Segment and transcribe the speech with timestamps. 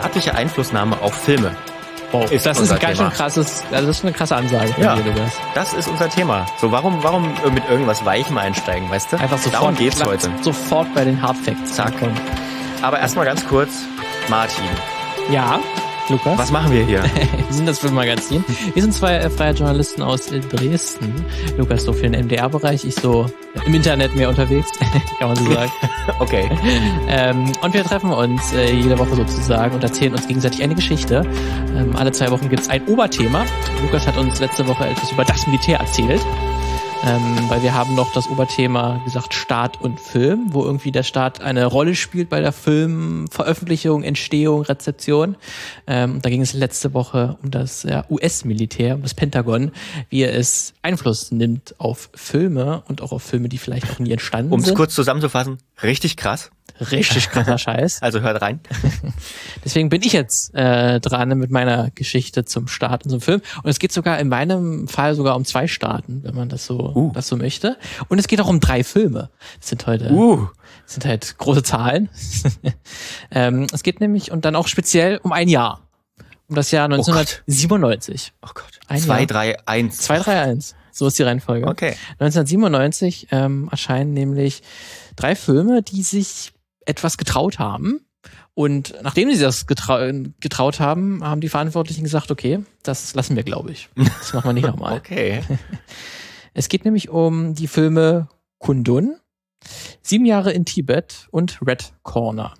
[0.00, 1.54] staatliche Einflussnahme auf Filme.
[2.12, 4.74] Wow, ist das ist ein ganz schön krasses, also das ist eine krasse Ansage.
[4.78, 4.98] Ja,
[5.54, 6.46] das ist unser Thema.
[6.60, 9.16] So, warum, warum mit irgendwas Weichem einsteigen, weißt du?
[9.16, 9.62] Einfach sofort.
[9.62, 10.28] Darum geht's heute.
[10.42, 11.74] Sofort bei den Hard Facts.
[11.74, 11.92] Zack.
[12.82, 13.84] Aber erstmal ganz kurz,
[14.28, 14.64] Martin.
[15.30, 15.60] Ja.
[16.10, 16.38] Lukas.
[16.38, 17.02] Was machen wir hier?
[17.48, 18.44] wir sind das Filmmagazin.
[18.74, 21.24] Wir sind zwei äh, freie Journalisten aus Dresden.
[21.56, 23.26] Lukas so für den MDR-Bereich, ich so
[23.66, 24.70] im Internet mehr unterwegs,
[25.18, 25.72] kann man so sagen.
[26.18, 26.50] okay.
[27.08, 31.24] Ähm, und wir treffen uns äh, jede Woche sozusagen und erzählen uns gegenseitig eine Geschichte.
[31.76, 33.44] Ähm, alle zwei Wochen gibt es ein Oberthema.
[33.82, 36.20] Lukas hat uns letzte Woche etwas über das Militär erzählt
[37.02, 41.40] ähm, weil wir haben noch das Oberthema gesagt Staat und Film, wo irgendwie der Staat
[41.40, 45.36] eine Rolle spielt bei der Filmveröffentlichung, Entstehung, Rezeption.
[45.86, 49.72] Ähm, da ging es letzte Woche um das ja, US-Militär, um das Pentagon,
[50.10, 54.12] wie er es Einfluss nimmt auf Filme und auch auf Filme, die vielleicht auch nie
[54.12, 54.72] entstanden Um's sind.
[54.72, 56.50] Um es kurz zusammenzufassen, richtig krass.
[56.90, 58.02] Richtig krasser Scheiß.
[58.02, 58.60] Also hört rein.
[59.64, 63.42] Deswegen bin ich jetzt äh, dran mit meiner Geschichte zum Start so einem Film.
[63.62, 66.92] Und es geht sogar in meinem Fall sogar um zwei Staaten, wenn man das so,
[66.94, 67.12] uh.
[67.12, 67.76] das so möchte.
[68.08, 69.30] Und es geht auch um drei Filme.
[69.58, 70.48] Das sind heute, uh.
[70.84, 72.08] das sind halt große Zahlen.
[73.30, 75.80] ähm, es geht nämlich und dann auch speziell um ein Jahr.
[76.48, 78.32] Um das Jahr 1997.
[78.42, 78.64] Oh Gott.
[78.64, 79.02] Oh Gott.
[79.02, 80.00] 231.
[80.00, 80.74] 231.
[80.92, 81.66] So ist die Reihenfolge.
[81.66, 81.94] Okay.
[82.18, 84.62] 1997 ähm, erscheinen nämlich
[85.16, 86.52] drei Filme, die sich
[86.90, 88.00] etwas getraut haben.
[88.52, 90.10] Und nachdem sie das getrau
[90.40, 93.88] getraut haben, haben die Verantwortlichen gesagt, okay, das lassen wir, glaube ich.
[93.96, 94.96] Das machen wir nicht nochmal.
[94.98, 95.42] okay.
[96.52, 99.14] Es geht nämlich um die Filme Kundun,
[100.02, 102.54] Sieben Jahre in Tibet und Red Corner.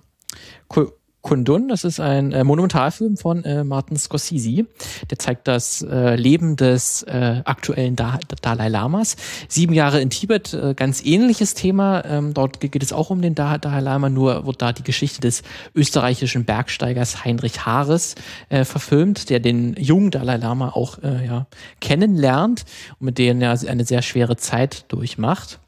[1.21, 4.65] Kundun, das ist ein äh, Monumentalfilm von äh, Martin Scorsese.
[5.09, 9.17] Der zeigt das äh, Leben des äh, aktuellen da Dalai Lamas.
[9.47, 12.03] Sieben Jahre in Tibet, äh, ganz ähnliches Thema.
[12.05, 15.21] Ähm, dort geht es auch um den da Dalai Lama, nur wird da die Geschichte
[15.21, 15.43] des
[15.75, 18.15] österreichischen Bergsteigers Heinrich Haares
[18.49, 21.45] äh, verfilmt, der den jungen Dalai Lama auch äh, ja,
[21.81, 22.65] kennenlernt
[22.99, 25.59] und mit denen er eine sehr schwere Zeit durchmacht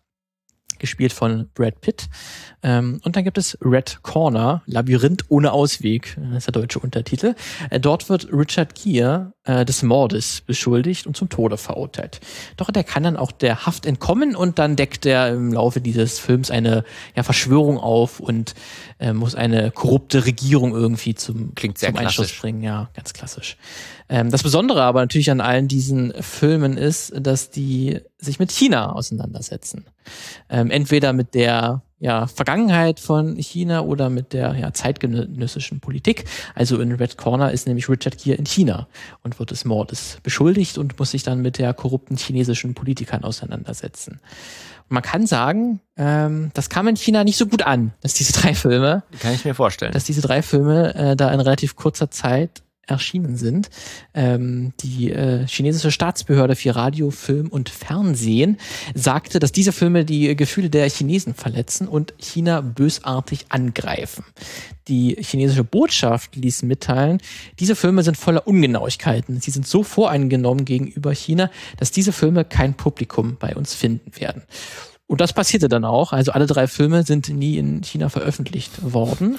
[0.83, 2.09] gespielt von Brad Pitt.
[2.63, 7.35] Ähm, und dann gibt es Red Corner, Labyrinth ohne Ausweg, das ist der deutsche Untertitel.
[7.69, 12.21] Äh, dort wird Richard Gere äh, des Mordes beschuldigt und zum Tode verurteilt.
[12.55, 16.19] Doch der kann dann auch der Haft entkommen und dann deckt er im Laufe dieses
[16.19, 16.85] Films eine
[17.15, 18.55] ja, Verschwörung auf und
[18.99, 22.63] äh, muss eine korrupte Regierung irgendwie zum, Klingt zum Einschuss bringen.
[22.63, 23.57] Ja, ganz klassisch.
[24.07, 28.93] Ähm, das Besondere aber natürlich an allen diesen Filmen ist, dass die sich mit China
[28.93, 29.85] auseinandersetzen.
[30.49, 36.25] Ähm, entweder mit der ja, Vergangenheit von China oder mit der ja, zeitgenössischen Politik.
[36.53, 38.89] Also in Red Corner ist nämlich Richard Gere in China
[39.23, 44.19] und wird des Mordes beschuldigt und muss sich dann mit der korrupten chinesischen Politikern auseinandersetzen.
[44.89, 48.33] Und man kann sagen, ähm, das kam in China nicht so gut an, dass diese
[48.33, 52.11] drei Filme, kann ich mir vorstellen, dass diese drei Filme äh, da in relativ kurzer
[52.11, 53.69] Zeit erschienen sind.
[54.13, 58.57] Ähm, die äh, chinesische Staatsbehörde für Radio, Film und Fernsehen
[58.93, 64.25] sagte, dass diese Filme die Gefühle der Chinesen verletzen und China bösartig angreifen.
[64.87, 67.21] Die chinesische Botschaft ließ mitteilen,
[67.59, 69.39] diese Filme sind voller Ungenauigkeiten.
[69.39, 74.43] Sie sind so voreingenommen gegenüber China, dass diese Filme kein Publikum bei uns finden werden.
[75.07, 76.11] Und das passierte dann auch.
[76.11, 79.37] Also alle drei Filme sind nie in China veröffentlicht worden.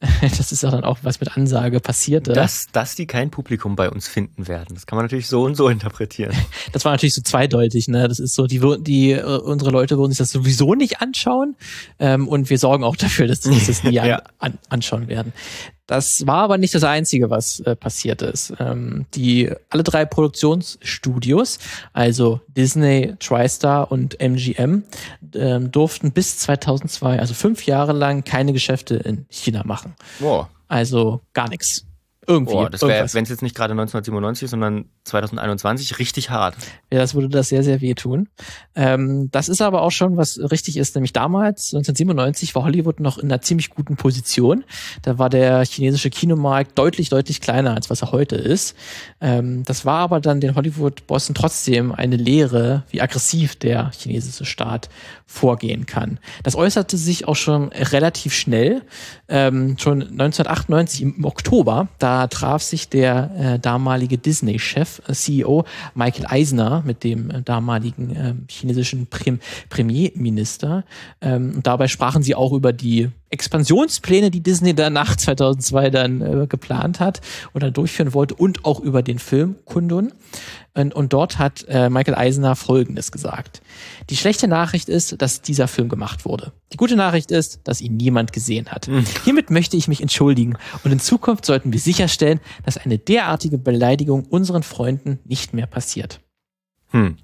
[0.22, 2.32] das ist ja dann auch was mit Ansage passierte.
[2.32, 4.74] Dass, dass die kein Publikum bei uns finden werden.
[4.74, 6.34] Das kann man natürlich so und so interpretieren.
[6.72, 8.06] Das war natürlich so zweideutig, ne?
[8.06, 11.56] Das ist so, die, die äh, unsere Leute würden sich das sowieso nicht anschauen.
[11.98, 14.22] Ähm, und wir sorgen auch dafür, dass sie das nie ja.
[14.38, 15.32] an, anschauen werden.
[15.90, 18.52] Das war aber nicht das Einzige, was äh, passiert ist.
[18.60, 21.58] Ähm, die alle drei Produktionsstudios,
[21.92, 24.84] also Disney, TriStar und MGM,
[25.34, 29.96] ähm, durften bis 2002, also fünf Jahre lang, keine Geschäfte in China machen.
[30.20, 30.46] Wow.
[30.68, 31.84] Also gar nichts.
[32.30, 32.52] Irgendwie.
[32.52, 36.54] Boah, das wäre, wenn es jetzt nicht gerade 1997 ist, sondern 2021, richtig hart.
[36.92, 38.28] Ja, das würde das sehr, sehr wehtun.
[38.76, 43.18] Ähm, das ist aber auch schon, was richtig ist, nämlich damals, 1997, war Hollywood noch
[43.18, 44.62] in einer ziemlich guten Position.
[45.02, 48.76] Da war der chinesische Kinomarkt deutlich, deutlich kleiner, als was er heute ist.
[49.20, 54.88] Ähm, das war aber dann den Hollywood-Bossen trotzdem eine Lehre, wie aggressiv der chinesische Staat
[55.30, 56.18] vorgehen kann.
[56.42, 58.82] Das äußerte sich auch schon relativ schnell.
[59.28, 66.26] Ähm, schon 1998 im Oktober, da traf sich der äh, damalige Disney-Chef, äh, CEO Michael
[66.26, 69.38] Eisner mit dem äh, damaligen äh, chinesischen Prim
[69.68, 70.84] Premierminister.
[71.20, 76.20] Ähm, und dabei sprachen sie auch über die Expansionspläne, die Disney dann nach 2002 dann
[76.20, 77.20] äh, geplant hat
[77.54, 80.12] oder durchführen wollte und auch über den Film Kundun.
[80.74, 83.62] Und, und dort hat äh, Michael Eisner Folgendes gesagt.
[84.08, 86.52] Die schlechte Nachricht ist, dass dieser Film gemacht wurde.
[86.72, 88.88] Die gute Nachricht ist, dass ihn niemand gesehen hat.
[88.88, 89.04] Mhm.
[89.24, 94.24] Hiermit möchte ich mich entschuldigen und in Zukunft sollten wir sicherstellen, dass eine derartige Beleidigung
[94.24, 96.20] unseren Freunden nicht mehr passiert.
[96.90, 97.16] Hm.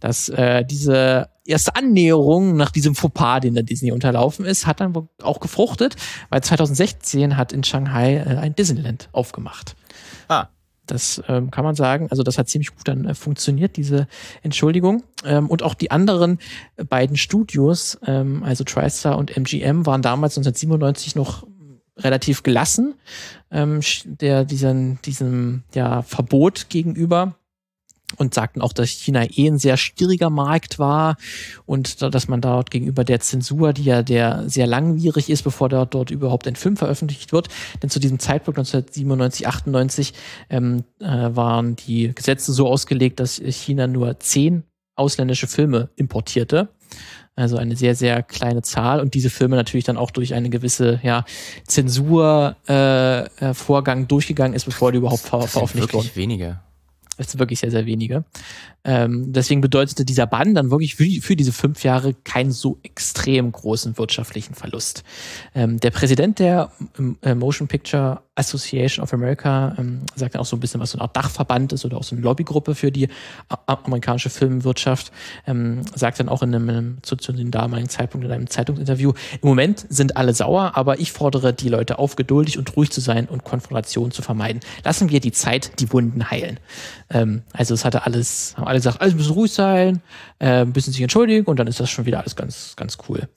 [0.00, 5.08] Dass äh, diese erste Annäherung nach diesem Fauxpas, den der Disney unterlaufen ist, hat dann
[5.22, 5.96] auch gefruchtet,
[6.30, 9.76] weil 2016 hat in Shanghai äh, ein Disneyland aufgemacht.
[10.28, 10.48] Ah.
[10.86, 12.06] Das ähm, kann man sagen.
[12.10, 14.06] Also das hat ziemlich gut dann äh, funktioniert, diese
[14.42, 15.02] Entschuldigung.
[15.24, 16.38] Ähm, und auch die anderen
[16.88, 21.44] beiden Studios, ähm, also TriStar und MGM, waren damals 1997 noch
[21.98, 22.94] relativ gelassen,
[23.50, 27.34] ähm, der diesen, diesem ja, Verbot gegenüber
[28.16, 31.16] und sagten auch, dass China eh ein sehr schwieriger Markt war
[31.66, 35.94] und dass man dort gegenüber der Zensur, die ja der sehr langwierig ist, bevor dort,
[35.94, 37.48] dort überhaupt ein Film veröffentlicht wird,
[37.82, 40.12] denn zu diesem Zeitpunkt 1997, 98
[40.50, 44.62] ähm, äh, waren die Gesetze so ausgelegt, dass China nur zehn
[44.94, 46.68] ausländische Filme importierte.
[47.38, 51.00] Also eine sehr, sehr kleine Zahl und diese Filme natürlich dann auch durch eine gewisse
[51.02, 51.26] ja,
[51.66, 56.10] Zensurvorgang äh, äh durchgegangen ist, bevor die überhaupt ver veröffentlicht wurden.
[56.14, 56.48] weniger.
[56.48, 56.65] Das
[57.18, 58.24] ist wirklich sehr, sehr wenige.
[58.84, 63.52] Ähm, deswegen bedeutete dieser Bann dann wirklich für, für, diese fünf Jahre keinen so extrem
[63.52, 65.02] großen wirtschaftlichen Verlust.
[65.54, 66.70] Ähm, der Präsident der
[67.22, 70.98] äh, Motion Picture Association of America ähm, sagt dann auch so ein bisschen, was so
[70.98, 73.08] eine Art Dachverband ist oder auch so eine Lobbygruppe für die
[73.66, 75.10] amerikanische Filmwirtschaft,
[75.46, 78.48] ähm, sagt dann auch in einem, in einem zu, zu dem damaligen Zeitpunkt in einem
[78.48, 82.90] Zeitungsinterview, im Moment sind alle sauer, aber ich fordere die Leute auf, geduldig und ruhig
[82.90, 84.60] zu sein und Konfrontation zu vermeiden.
[84.84, 86.60] Lassen wir die Zeit die Wunden heilen.
[87.10, 90.02] Ähm, also es hatte alles, haben alle gesagt, alles müssen ruhig sein,
[90.38, 93.28] äh, bisschen sich entschuldigen und dann ist das schon wieder alles ganz, ganz cool.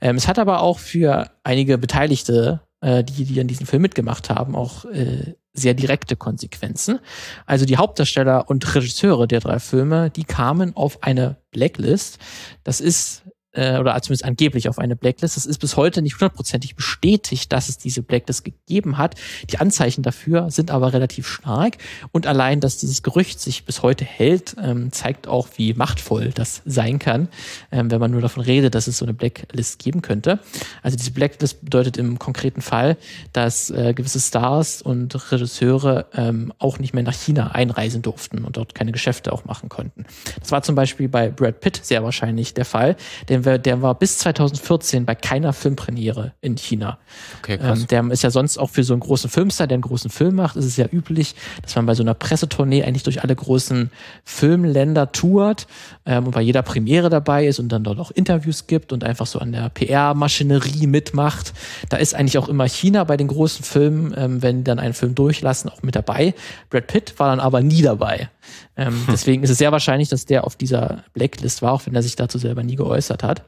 [0.00, 4.30] Ähm, es hat aber auch für einige Beteiligte, äh, die, die an diesem Film mitgemacht
[4.30, 7.00] haben, auch äh, sehr direkte Konsequenzen.
[7.46, 12.18] Also die Hauptdarsteller und Regisseure der drei Filme, die kamen auf eine Blacklist.
[12.62, 13.22] Das ist
[13.56, 15.36] äh, oder zumindest angeblich auf eine Blacklist.
[15.36, 19.14] Es ist bis heute nicht hundertprozentig bestätigt, dass es diese Blacklist gegeben hat.
[19.50, 21.78] Die Anzeichen dafür sind aber relativ stark
[22.12, 26.62] und allein, dass dieses Gerücht sich bis heute hält, ähm, zeigt auch, wie machtvoll das
[26.64, 27.28] sein kann,
[27.72, 30.38] ähm, wenn man nur davon redet, dass es so eine Blacklist geben könnte.
[30.82, 32.96] Also diese Blacklist bedeutet im konkreten Fall,
[33.32, 38.56] dass äh, gewisse Stars und Regisseure ähm, auch nicht mehr nach China einreisen durften und
[38.56, 40.04] dort keine Geschäfte auch machen konnten.
[40.40, 42.96] Das war zum Beispiel bei Brad Pitt sehr wahrscheinlich der Fall,
[43.28, 46.98] denn der war bis 2014 bei keiner Filmpremiere in China.
[47.38, 47.80] Okay, krass.
[47.80, 50.34] Ähm, der ist ja sonst auch für so einen großen Filmstar, der einen großen Film
[50.34, 53.90] macht, ist es ja üblich, dass man bei so einer Pressetournee eigentlich durch alle großen
[54.24, 55.66] Filmländer tourt
[56.06, 59.26] ähm, und bei jeder Premiere dabei ist und dann dort auch Interviews gibt und einfach
[59.26, 61.52] so an der PR-Maschinerie mitmacht.
[61.88, 65.14] Da ist eigentlich auch immer China bei den großen Filmen, ähm, wenn dann einen Film
[65.14, 66.34] durchlassen, auch mit dabei.
[66.70, 68.30] Brad Pitt war dann aber nie dabei.
[68.76, 69.04] Ähm, hm.
[69.10, 72.16] Deswegen ist es sehr wahrscheinlich, dass der auf dieser Blacklist war, auch wenn er sich
[72.16, 73.42] dazu selber nie geäußert hat.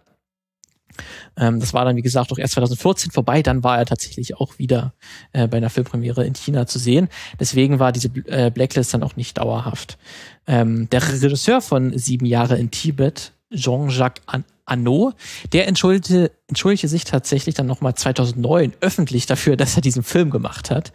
[1.36, 3.42] Ähm, das war dann, wie gesagt, auch erst 2014 vorbei.
[3.42, 4.94] Dann war er tatsächlich auch wieder
[5.32, 7.08] äh, bei einer Filmpremiere in China zu sehen.
[7.38, 9.98] Deswegen war diese äh, Blacklist dann auch nicht dauerhaft.
[10.46, 14.22] Ähm, der Regisseur von Sieben Jahre in Tibet, Jean-Jacques
[14.64, 15.12] Anno,
[15.52, 20.70] der entschuldigte, entschuldigte sich tatsächlich dann nochmal 2009 öffentlich dafür, dass er diesen Film gemacht
[20.70, 20.92] hat.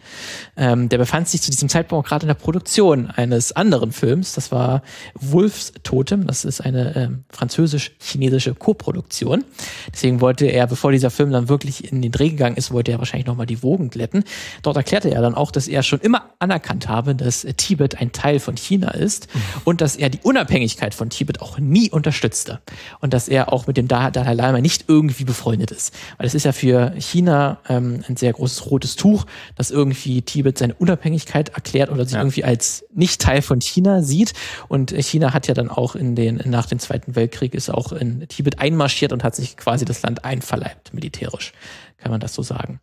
[0.56, 4.32] Ähm, der befand sich zu diesem Zeitpunkt gerade in der Produktion eines anderen Films.
[4.34, 4.82] Das war
[5.14, 6.26] Wolfs Totem.
[6.26, 9.44] Das ist eine ähm, französisch-chinesische Koproduktion.
[9.92, 12.98] Deswegen wollte er, bevor dieser Film dann wirklich in den Dreh gegangen ist, wollte er
[12.98, 14.24] wahrscheinlich nochmal die Wogen glätten.
[14.62, 18.40] Dort erklärte er dann auch, dass er schon immer anerkannt habe, dass Tibet ein Teil
[18.40, 19.40] von China ist mhm.
[19.62, 22.60] und dass er die Unabhängigkeit von Tibet auch nie unterstützte.
[22.98, 25.22] Und dass er auch mit dem Dalai Lama nicht irgendwie
[25.70, 25.94] ist.
[26.16, 30.58] Weil es ist ja für China ähm, ein sehr großes rotes Tuch, dass irgendwie Tibet
[30.58, 32.20] seine Unabhängigkeit erklärt oder sich ja.
[32.20, 34.32] irgendwie als nicht Teil von China sieht.
[34.68, 38.26] Und China hat ja dann auch in den, nach dem Zweiten Weltkrieg ist auch in
[38.28, 41.52] Tibet einmarschiert und hat sich quasi das Land einverleibt, militärisch,
[41.98, 42.80] kann man das so sagen.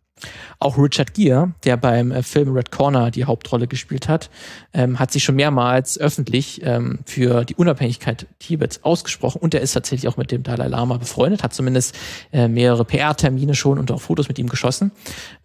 [0.58, 4.30] Auch Richard Gere, der beim äh, Film Red Corner die Hauptrolle gespielt hat,
[4.72, 9.72] ähm, hat sich schon mehrmals öffentlich ähm, für die Unabhängigkeit Tibets ausgesprochen und er ist
[9.72, 11.96] tatsächlich auch mit dem Dalai Lama befreundet, hat zumindest
[12.32, 14.92] äh, mehrere PR-Termine schon und auch Fotos mit ihm geschossen.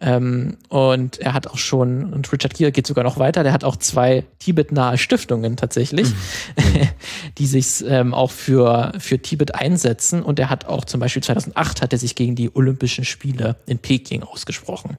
[0.00, 3.64] Ähm, und er hat auch schon, und Richard Gere geht sogar noch weiter, der hat
[3.64, 6.88] auch zwei Tibet-nahe Stiftungen tatsächlich, mhm.
[7.38, 10.22] die sich ähm, auch für, für Tibet einsetzen.
[10.22, 13.78] Und er hat auch zum Beispiel 2008 hat er sich gegen die Olympischen Spiele in
[13.78, 14.98] Peking ausgesprochen gesprochen.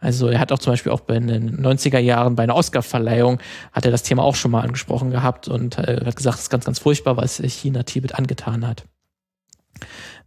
[0.00, 3.40] Also er hat auch zum Beispiel auch bei den 90er Jahren bei einer Oscar-Verleihung
[3.72, 6.50] hat er das Thema auch schon mal angesprochen gehabt und äh, hat gesagt, es ist
[6.50, 8.84] ganz, ganz furchtbar, was China Tibet angetan hat.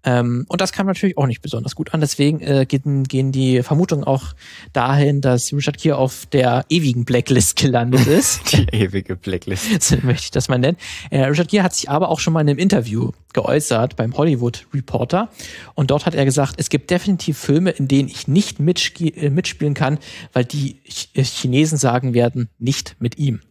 [0.07, 1.99] Ähm, und das kam natürlich auch nicht besonders gut an.
[1.99, 4.35] Deswegen äh, gehen, gehen die Vermutungen auch
[4.71, 8.53] dahin, dass Richard Gere auf der ewigen Blacklist gelandet ist.
[8.53, 9.83] Die ewige Blacklist.
[9.83, 10.77] so möchte ich das mal nennen.
[11.09, 14.65] Äh, Richard Gere hat sich aber auch schon mal in einem Interview geäußert beim Hollywood
[14.73, 15.29] Reporter.
[15.75, 19.73] Und dort hat er gesagt, es gibt definitiv Filme, in denen ich nicht äh, mitspielen
[19.73, 19.99] kann,
[20.31, 20.77] weil die
[21.15, 23.41] äh, Chinesen sagen werden, nicht mit ihm.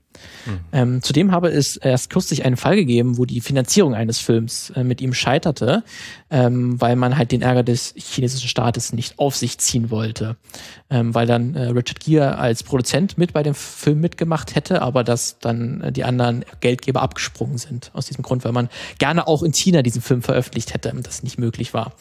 [0.47, 0.61] Mhm.
[0.73, 4.85] Ähm, zudem habe es erst kürzlich einen Fall gegeben, wo die Finanzierung eines Films äh,
[4.85, 5.85] mit ihm scheiterte,
[6.31, 10.37] ähm, weil man halt den Ärger des chinesischen Staates nicht auf sich ziehen wollte.
[10.89, 15.03] Ähm, weil dann äh, Richard Gere als Produzent mit bei dem Film mitgemacht hätte, aber
[15.05, 17.91] dass dann äh, die anderen Geldgeber abgesprungen sind.
[17.93, 18.69] Aus diesem Grund, weil man
[18.99, 21.93] gerne auch in China diesen Film veröffentlicht hätte, das nicht möglich war.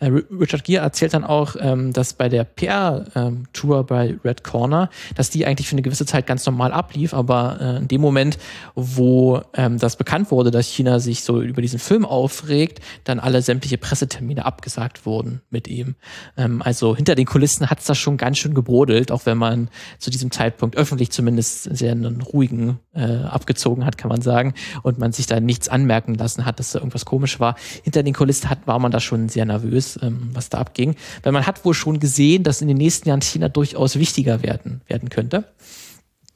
[0.00, 4.90] Äh, Richard Gere erzählt dann auch, ähm, dass bei der PR-Tour ähm, bei Red Corner,
[5.14, 8.38] dass die eigentlich für eine gewisse Zeit ganz normal ablief, aber äh, in dem Moment,
[8.74, 13.42] wo ähm, das bekannt wurde, dass China sich so über diesen Film aufregt, dann alle
[13.68, 15.94] sämtliche Pressetermine abgesagt wurden mit ihm.
[16.36, 19.68] Ähm, also hinter den Kulissen hat es da schon ganz schön gebrodelt, auch wenn man
[19.98, 24.98] zu diesem Zeitpunkt öffentlich zumindest sehr einen ruhigen äh, abgezogen hat, kann man sagen, und
[24.98, 27.56] man sich da nichts anmerken lassen hat, dass da irgendwas komisch war.
[27.82, 31.32] Hinter den Kulissen hat, war man da schon sehr nervös, ähm, was da abging, weil
[31.32, 35.10] man hat wohl schon gesehen, dass in den nächsten Jahren China durchaus wichtiger werden, werden
[35.10, 35.44] könnte.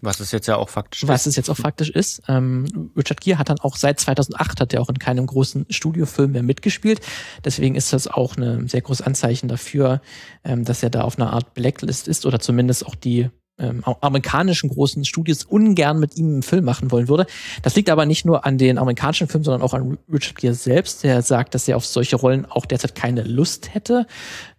[0.03, 1.09] Was es jetzt ja auch faktisch ist.
[1.09, 2.23] Was es jetzt auch faktisch ist.
[2.29, 6.33] Ähm, Richard Gere hat dann auch seit 2008 hat er auch in keinem großen Studiofilm
[6.33, 7.01] mehr mitgespielt.
[7.45, 10.03] Deswegen ist das auch ein sehr großes Anzeichen dafür,
[10.45, 14.71] ähm, dass er da auf einer Art Blacklist ist oder zumindest auch die ähm, amerikanischen
[14.71, 17.27] großen Studios ungern mit ihm einen Film machen wollen würde.
[17.63, 21.05] Das liegt aber nicht nur an den amerikanischen Filmen, sondern auch an Richard Gere selbst,
[21.05, 24.07] der sagt, dass er auf solche Rollen auch derzeit keine Lust hätte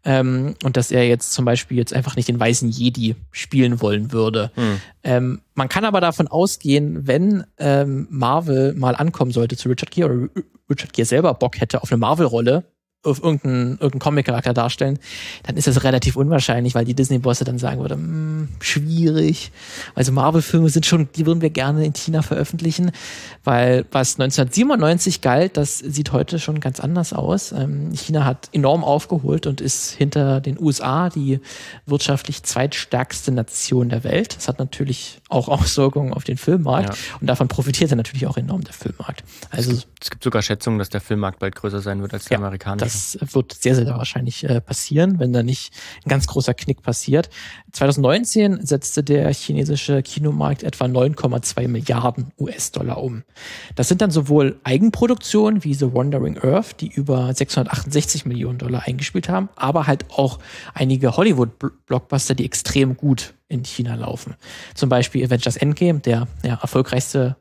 [0.06, 4.12] ähm, und dass er jetzt zum Beispiel jetzt einfach nicht den weißen Jedi spielen wollen
[4.12, 4.52] würde.
[4.56, 4.82] Hm.
[5.04, 10.10] Ähm, man kann aber davon ausgehen, wenn ähm, Marvel mal ankommen sollte zu Richard Gere
[10.10, 10.30] oder
[10.70, 12.64] Richard Gere selber Bock hätte auf eine Marvel-Rolle,
[13.04, 14.98] auf irgendeinen, irgendeinen Comic-Charakter darstellen,
[15.44, 19.52] dann ist das relativ unwahrscheinlich, weil die Disney-Bosse dann sagen würden, hm, schwierig.
[19.94, 22.92] Also Marvel-Filme sind schon, die würden wir gerne in China veröffentlichen,
[23.44, 27.52] weil was 1997 galt, das sieht heute schon ganz anders aus.
[27.52, 31.42] Ähm, China hat enorm aufgeholt und ist hinter den USA die
[31.86, 34.38] wirtschaftlich zweitstärkste Nation der Welt.
[34.38, 37.18] Das hat natürlich auch Auswirkungen auf den Filmmarkt ja.
[37.20, 39.24] und davon profitiert er natürlich auch enorm der Filmmarkt.
[39.50, 42.26] Also es gibt, es gibt sogar Schätzungen, dass der Filmmarkt bald größer sein wird als
[42.26, 42.93] der ja, amerikanische.
[42.94, 45.74] Das wird sehr, sehr wahrscheinlich äh, passieren, wenn da nicht
[46.06, 47.30] ein ganz großer Knick passiert.
[47.72, 53.24] 2019 setzte der chinesische Kinomarkt etwa 9,2 Milliarden US-Dollar um.
[53.76, 59.30] Das sind dann sowohl Eigenproduktionen wie The Wandering Earth, die über 668 Millionen Dollar eingespielt
[59.30, 60.40] haben, aber halt auch
[60.74, 64.36] einige Hollywood-Blockbuster, die extrem gut in China laufen.
[64.74, 67.38] Zum Beispiel Avengers Endgame, der ja, erfolgreichste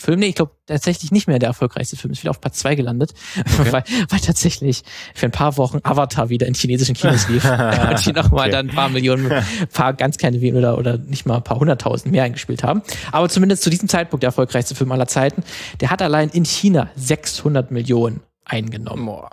[0.00, 2.76] Film, nee, ich glaube tatsächlich nicht mehr der erfolgreichste Film, ist wieder auf Platz zwei
[2.76, 3.14] gelandet,
[3.58, 3.72] okay.
[3.72, 4.82] weil, weil tatsächlich
[5.14, 7.44] für ein paar Wochen Avatar wieder in chinesischen Kinos lief
[7.90, 8.50] und die nochmal okay.
[8.52, 11.58] dann ein paar Millionen, ein paar ganz kleine Wien oder, oder nicht mal ein paar
[11.58, 12.82] hunderttausend mehr eingespielt haben.
[13.10, 15.42] Aber zumindest zu diesem Zeitpunkt der erfolgreichste Film aller Zeiten,
[15.80, 19.04] der hat allein in China 600 Millionen eingenommen.
[19.04, 19.30] Boah.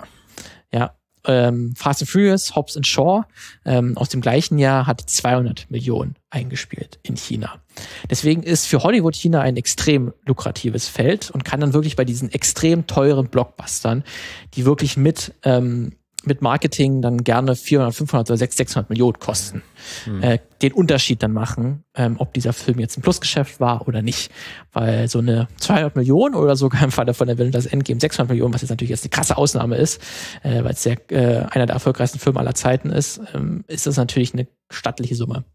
[0.73, 0.95] Ja,
[1.27, 3.23] ähm, Fast and Furious, Hobbs and Shaw
[3.65, 7.61] ähm, aus dem gleichen Jahr hat 200 Millionen eingespielt in China.
[8.09, 12.29] Deswegen ist für Hollywood China ein extrem lukratives Feld und kann dann wirklich bei diesen
[12.31, 14.03] extrem teuren Blockbustern,
[14.53, 15.93] die wirklich mit ähm,
[16.25, 19.61] mit Marketing dann gerne 400, 500 oder 600 Millionen kosten.
[20.05, 20.23] Hm.
[20.23, 24.31] Äh, den Unterschied dann machen, ähm, ob dieser Film jetzt ein Plusgeschäft war oder nicht.
[24.73, 28.53] Weil so eine 200 Millionen oder sogar im Falle von der Avengers Endgame 600 Millionen,
[28.53, 30.01] was jetzt natürlich jetzt eine krasse Ausnahme ist,
[30.43, 33.97] äh, weil es der, äh, einer der erfolgreichsten Filme aller Zeiten ist, ähm, ist das
[33.97, 35.45] natürlich eine stattliche Summe.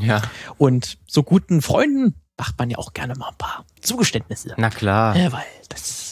[0.00, 0.22] Ja.
[0.56, 4.54] Und so guten Freunden macht man ja auch gerne mal ein paar Zugeständnisse.
[4.56, 5.16] Na klar.
[5.16, 6.08] Äh, weil das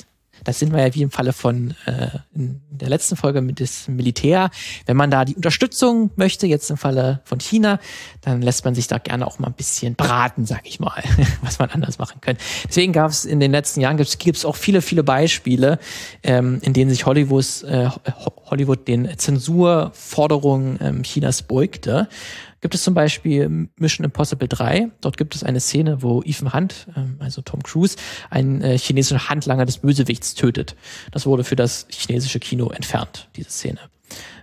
[0.47, 3.97] das sind wir ja wie im Falle von äh, in der letzten Folge mit dem
[3.97, 4.50] Militär.
[4.87, 7.81] Wenn man da die Unterstützung möchte, jetzt im Falle von China,
[8.21, 11.02] dann lässt man sich da gerne auch mal ein bisschen braten, sag ich mal,
[11.43, 12.43] was man anders machen könnte.
[12.69, 15.81] Deswegen gab es in den letzten Jahren gibt es auch viele, viele Beispiele,
[16.23, 17.88] ähm, in denen sich Hollywood, äh,
[18.49, 22.09] Hollywood den Zensurforderungen ähm, Chinas beugte
[22.61, 24.91] gibt es zum Beispiel Mission Impossible 3.
[25.01, 27.97] Dort gibt es eine Szene, wo Ethan Hunt, ähm, also Tom Cruise,
[28.31, 30.77] einen äh, chinesischen Handlanger des Bösewichts tötet.
[31.11, 33.81] Das wurde für das chinesische Kino entfernt, diese Szene.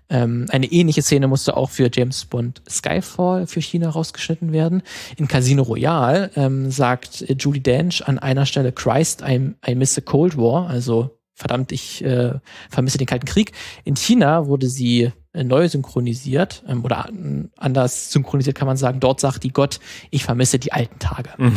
[0.10, 4.84] Ähm, eine ähnliche Szene musste auch für James Bond Skyfall für China rausgeschnitten werden.
[5.18, 10.02] In Casino Royale ähm, sagt Julie Dench an einer Stelle Christ, I, I miss the
[10.02, 12.34] Cold War, also verdammt, ich äh,
[12.70, 13.52] vermisse den Kalten Krieg.
[13.84, 19.00] In China wurde sie äh, neu synchronisiert ähm, oder an, anders synchronisiert kann man sagen.
[19.00, 19.80] Dort sagt die Gott,
[20.12, 21.30] ich vermisse die alten Tage.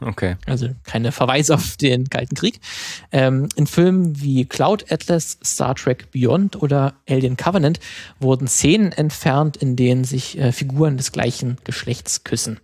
[0.00, 0.36] Okay.
[0.44, 2.60] Also keine Verweis auf den Kalten Krieg.
[3.10, 7.80] Ähm, in Filmen wie Cloud Atlas, Star Trek Beyond oder Alien Covenant
[8.20, 12.60] wurden Szenen entfernt, in denen sich äh, Figuren des gleichen Geschlechts küssen.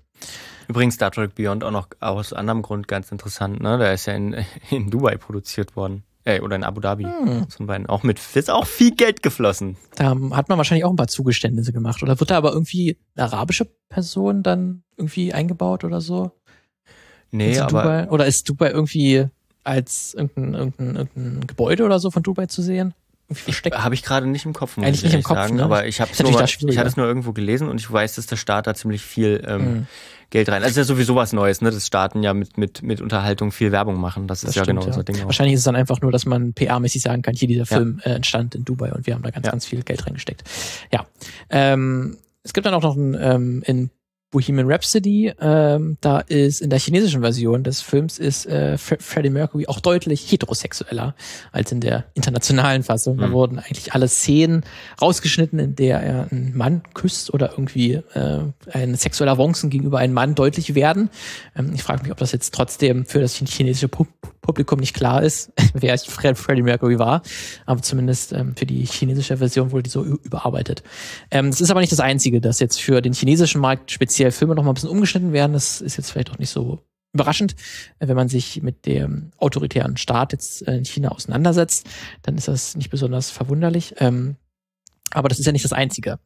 [0.69, 3.79] Übrigens Star Trek Beyond auch noch aus anderem Grund ganz interessant, ne?
[3.79, 4.37] Der ist ja in,
[4.71, 6.02] in Dubai produziert worden.
[6.25, 7.49] Äh, oder in Abu Dhabi Hm.
[7.49, 7.87] zum beiden.
[7.87, 9.77] Auch mit ist auch viel Geld geflossen.
[9.97, 12.03] Da hat man wahrscheinlich auch ein paar Zugeständnisse gemacht.
[12.03, 16.33] Oder wird da aber irgendwie eine arabische Person dann irgendwie eingebaut oder so?
[17.31, 19.27] Nee, Ist aber Dubai, oder ist Dubai irgendwie
[19.65, 22.93] als irgendein, irgendein, irgendein Gebäude oder so von Dubai zu sehen?
[23.33, 23.79] Versteckt?
[23.79, 25.57] habe ich gerade nicht im Kopf, muss Eigentlich ich nicht im Kopf, sagen.
[25.57, 25.65] ne?
[25.65, 28.17] Aber ich habe Ist nur, mal- ich hatte es nur irgendwo gelesen und ich weiß,
[28.17, 29.87] dass der Staat da ziemlich viel ähm, Mhm.
[30.31, 30.63] Geld rein.
[30.63, 31.71] Also ist ja sowieso was Neues, ne?
[31.73, 34.29] Das Staaten ja mit mit mit Unterhaltung viel Werbung machen.
[34.29, 35.17] Das, Das ist ja stimmt, genau unser Ding.
[35.21, 35.25] Auch.
[35.27, 37.77] Wahrscheinlich ist es dann einfach nur, dass man PR-mäßig sagen kann, hier dieser Ja.
[37.79, 39.51] Film äh, entstand in Dubai und wir haben da ganz, Ja.
[39.53, 40.45] ganz viel Geld reingesteckt.
[40.93, 41.07] Ja.
[41.51, 43.91] Ähm, es gibt dann auch noch ein, ähm, in
[44.31, 49.31] Bohemian Rhapsody, ähm, da ist in der chinesischen Version des Films ist äh, Fre Freddie
[49.31, 51.15] Mercury auch deutlich heterosexueller
[51.51, 53.19] als in der internationalen Fassung.
[53.19, 53.33] Da Mhm.
[53.33, 54.63] wurden eigentlich alle Szenen
[55.03, 58.41] rausgeschnitten, in der er einen Mann küsst oder irgendwie äh,
[58.73, 61.11] ein sexueller Avancen gegenüber einem Mann deutlich werden.
[61.57, 64.07] Ähm, ich frage mich, ob das jetzt trotzdem für das chinesische Pu
[64.50, 67.23] Publikum nicht klar ist, wer Fred Freddie Mercury war.
[67.66, 70.83] Aber zumindest ähm, für die chinesische Version wurde die so überarbeitet.
[71.30, 74.64] Ähm, ist aber nicht das Einzige, dass jetzt für den chinesischen Markt speziell Filme noch
[74.64, 75.52] mal ein bisschen umgeschnitten werden.
[75.52, 76.80] Das ist jetzt vielleicht auch nicht so
[77.12, 77.54] überraschend,
[78.00, 81.87] äh, wenn man sich mit dem autoritären Staat jetzt äh, in China auseinandersetzt,
[82.23, 83.95] dann ist das nicht besonders verwunderlich.
[83.99, 84.37] Ähm,
[85.12, 86.19] aber das ist ja nicht das Einzige.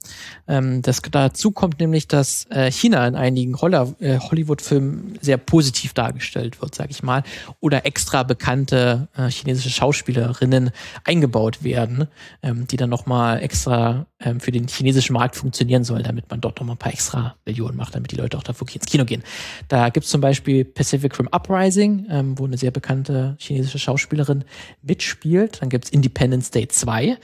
[0.46, 6.60] Ähm, das, dazu kommt nämlich, dass äh, China in einigen äh, Hollywood-Filmen sehr positiv dargestellt
[6.60, 7.22] wird, sag ich mal,
[7.60, 10.70] oder extra bekannte äh, chinesische Schauspielerinnen
[11.04, 12.08] eingebaut werden,
[12.42, 16.58] ähm, die dann nochmal extra ähm, für den chinesischen Markt funktionieren sollen, damit man dort
[16.58, 19.22] nochmal ein paar extra Millionen macht, damit die Leute auch da wirklich ins Kino gehen.
[19.68, 24.44] Da gibt's zum Beispiel Pacific Rim Uprising, ähm, wo eine sehr bekannte chinesische Schauspielerin
[24.82, 25.62] mitspielt.
[25.62, 27.16] Dann gibt's Independence Day 2, äh,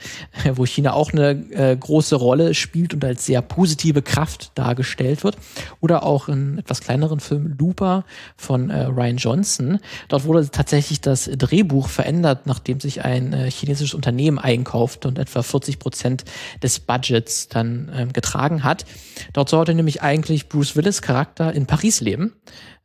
[0.55, 5.37] wo China auch eine äh, große Rolle spielt und als sehr positive Kraft dargestellt wird.
[5.79, 8.05] Oder auch in etwas kleineren Film Looper
[8.37, 9.79] von äh, Ryan Johnson.
[10.07, 15.43] Dort wurde tatsächlich das Drehbuch verändert, nachdem sich ein äh, chinesisches Unternehmen einkauft und etwa
[15.43, 16.25] 40 Prozent
[16.61, 18.85] des Budgets dann ähm, getragen hat.
[19.33, 22.33] Dort sollte nämlich eigentlich Bruce Willis Charakter in Paris leben.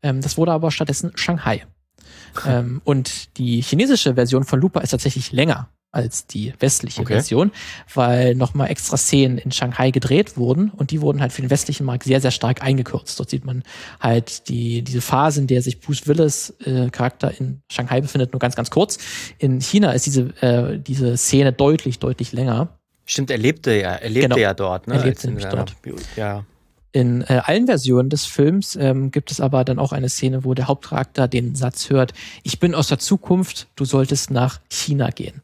[0.03, 1.67] Ähm, das wurde aber stattdessen Shanghai.
[2.47, 7.15] ähm, und die chinesische Version von Looper ist tatsächlich länger als die westliche Okay.
[7.15, 7.51] Version,
[7.95, 11.85] weil nochmal extra Szenen in Shanghai gedreht wurden und die wurden halt für den westlichen
[11.87, 13.19] Markt sehr, sehr stark eingekürzt.
[13.19, 13.63] Dort sieht man
[14.01, 18.41] halt die, diese Phase, in der sich Bruce Willis äh, Charakter in Shanghai befindet, nur
[18.41, 18.99] ganz, ganz kurz.
[19.39, 22.69] In China ist diese, äh, diese Szene deutlich, deutlich länger.
[23.07, 24.41] Stimmt, er lebte ja, er lebte Genau.
[24.41, 24.95] ja dort, ne?
[24.97, 25.77] Er lebte in dort.
[26.17, 26.45] Ja.
[26.93, 30.55] In äh, allen Versionen des Films ähm, gibt es aber dann auch eine Szene, wo
[30.55, 35.43] der Hauptcharakter den Satz hört, ich bin aus der Zukunft, du solltest nach China gehen.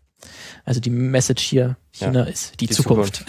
[0.64, 3.24] Also die Message hier, China ist die, die Zukunft.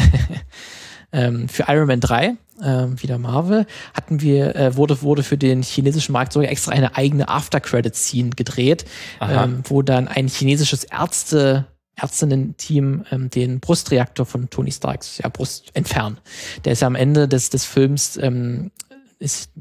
[1.12, 5.64] ähm, für Iron Man 3, ähm, wieder Marvel, hatten wir, äh, wurde, wurde für den
[5.64, 8.86] chinesischen Markt sogar extra eine eigene After-Credit-Scene gedreht,
[9.22, 15.70] ähm, wo dann ein chinesisches Ärzte Ärztinnen-Team ähm, den Brustreaktor von Tony Starks ja, Brust
[15.76, 16.18] entfernen.
[16.66, 18.72] Der ist ja am Ende des, des Films ähm,
[19.24, 19.52] ist,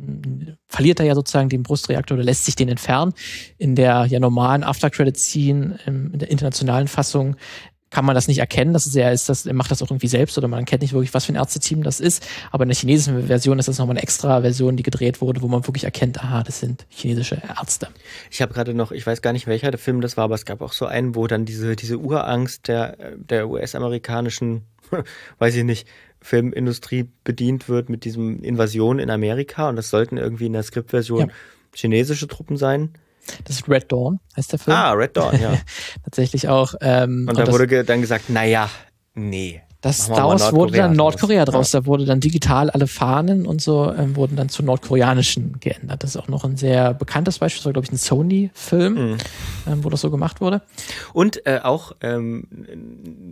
[0.68, 3.14] verliert er ja sozusagen den Brustreaktor oder lässt sich den entfernen.
[3.58, 7.36] In der ja normalen After-Credit-Scene, ähm, in der internationalen Fassung,
[7.92, 10.36] kann man das nicht erkennen, dass er ist, das, er macht das auch irgendwie selbst
[10.38, 12.26] oder man erkennt nicht wirklich, was für ein Ärzteteam das ist.
[12.50, 15.48] Aber in der chinesischen Version ist das nochmal eine extra Version, die gedreht wurde, wo
[15.48, 17.88] man wirklich erkennt, aha, das sind chinesische Ärzte.
[18.30, 20.46] Ich habe gerade noch, ich weiß gar nicht, welcher der Film das war, aber es
[20.46, 24.62] gab auch so einen, wo dann diese, diese Urangst der, der US-amerikanischen,
[25.38, 25.86] weiß ich nicht,
[26.22, 31.20] Filmindustrie bedient wird mit diesem Invasion in Amerika und das sollten irgendwie in der Skriptversion
[31.20, 31.26] Ja.
[31.74, 32.92] chinesische Truppen sein.
[33.44, 34.76] Das ist Red Dawn, heißt der Film.
[34.76, 35.56] Ah, Red Dawn, ja.
[36.04, 36.74] Tatsächlich auch.
[36.80, 38.68] Ähm, Und da wurde ge dann gesagt, naja,
[39.14, 39.62] nee.
[39.82, 41.72] Das, daraus wurde dann Nordkorea draus.
[41.72, 46.02] Da wurde dann digital alle Fahnen und so ähm, wurden dann zu nordkoreanischen geändert.
[46.04, 47.58] Das ist auch noch ein sehr bekanntes Beispiel.
[47.58, 49.18] Das war, glaube ich, ein Sony-Film, Mhm.
[49.66, 50.62] ähm, wo das so gemacht wurde.
[51.12, 52.44] Und äh, auch ähm,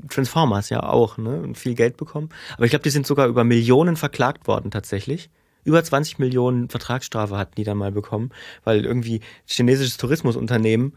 [0.09, 1.41] Transformers ja auch, ne?
[1.41, 2.31] Und viel Geld bekommen.
[2.57, 5.31] Aber ich glaube, die sind sogar über Millionen verklagt worden tatsächlich.
[5.63, 8.31] Über 20 Millionen Vertragsstrafe hatten die dann mal bekommen,
[8.65, 10.95] weil irgendwie chinesisches Tourismusunternehmen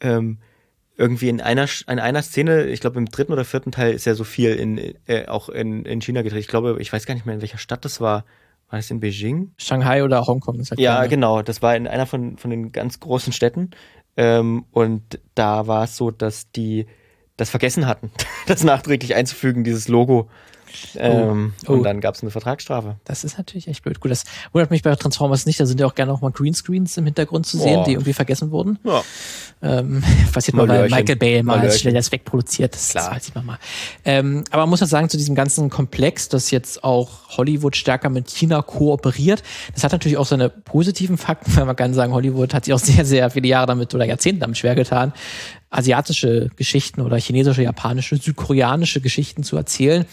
[0.00, 0.38] ähm,
[1.00, 4.14] irgendwie in einer in einer Szene, ich glaube im dritten oder vierten Teil ist ja
[4.14, 6.40] so viel in äh, auch in, in China gedreht.
[6.40, 8.24] Ich glaube, ich weiß gar nicht mehr in welcher Stadt das war.
[8.68, 9.50] War das in Beijing?
[9.56, 11.42] Shanghai oder Hongkong ist Ja, keine- genau.
[11.42, 13.70] Das war in einer von, von den ganz großen Städten.
[14.16, 16.86] Ähm, und da war es so, dass die
[17.36, 18.10] das vergessen hatten,
[18.46, 20.28] das nachträglich einzufügen, dieses Logo.
[20.96, 21.72] Ähm, Oh.
[21.74, 22.96] Und dann gab es eine Vertragsstrafe.
[23.04, 24.00] Das ist natürlich echt blöd.
[24.00, 25.60] Gut, das wundert mich bei Transformers nicht.
[25.60, 27.84] Da sind ja auch gerne auch mal Greenscreens im Hintergrund zu sehen, Boah.
[27.84, 28.78] die irgendwie vergessen wurden.
[28.84, 29.02] Ja.
[29.62, 30.02] Ähm,
[30.32, 30.96] passiert mal bei Malörchen.
[30.98, 31.80] Michael Bay mal Malörchen.
[31.80, 32.74] schnell das wegproduziert.
[32.74, 33.16] Das, das Klar.
[33.16, 33.58] weiß ich mal.
[34.04, 38.08] Ähm, aber man muss ja sagen, zu diesem ganzen Komplex, dass jetzt auch Hollywood stärker
[38.08, 39.42] mit China kooperiert,
[39.74, 42.78] das hat natürlich auch seine positiven Fakten, weil man kann sagen, Hollywood hat sich auch
[42.78, 45.12] sehr, sehr viele Jahre damit oder Jahrzehnte damit schwer getan,
[45.70, 50.04] asiatische Geschichten oder chinesische, japanische, südkoreanische Geschichten zu erzählen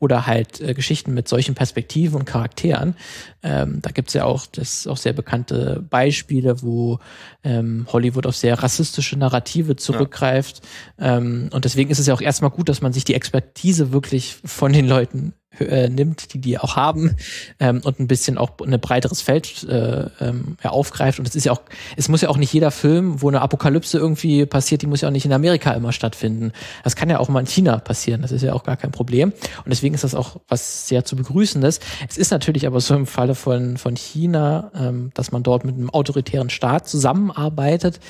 [0.00, 2.96] oder halt äh, Geschichten mit solchen Perspektiven und Charakteren.
[3.42, 6.98] Ähm, da gibt's ja auch das auch sehr bekannte Beispiele, wo
[7.44, 10.62] ähm, Hollywood auf sehr rassistische Narrative zurückgreift.
[10.98, 14.36] Ähm, und deswegen ist es ja auch erstmal gut, dass man sich die Expertise wirklich
[14.44, 17.16] von den Leuten äh, nimmt, die die auch haben
[17.60, 21.18] ähm, und ein bisschen auch ein breiteres Feld äh, ähm, aufgreift.
[21.18, 21.62] Und es ist ja auch,
[21.96, 25.08] es muss ja auch nicht jeder Film, wo eine Apokalypse irgendwie passiert, die muss ja
[25.08, 26.52] auch nicht in Amerika immer stattfinden.
[26.82, 28.22] Das kann ja auch mal in China passieren.
[28.22, 29.32] Das ist ja auch gar kein Problem.
[29.32, 31.80] Und deswegen ist das auch was sehr zu begrüßendes.
[32.08, 35.76] Es ist natürlich aber so im Falle von, von China, ähm, dass man dort mit
[35.76, 38.00] einem autoritären Staat zusammenarbeitet,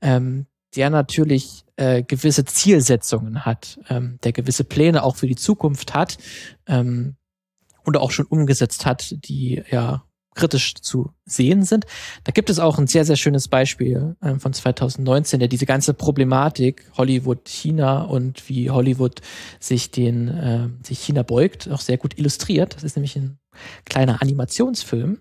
[0.00, 5.94] ähm, der natürlich äh, gewisse Zielsetzungen hat, ähm, der gewisse Pläne auch für die Zukunft
[5.94, 6.18] hat
[6.66, 7.16] ähm,
[7.84, 10.02] oder auch schon umgesetzt hat, die ja
[10.36, 11.86] kritisch zu sehen sind.
[12.24, 15.94] Da gibt es auch ein sehr, sehr schönes Beispiel ähm, von 2019, der diese ganze
[15.94, 19.22] Problematik Hollywood, China und wie Hollywood
[19.58, 22.76] sich den, äh, sich China beugt, auch sehr gut illustriert.
[22.76, 23.38] Das ist nämlich ein
[23.84, 25.18] kleiner Animationsfilm.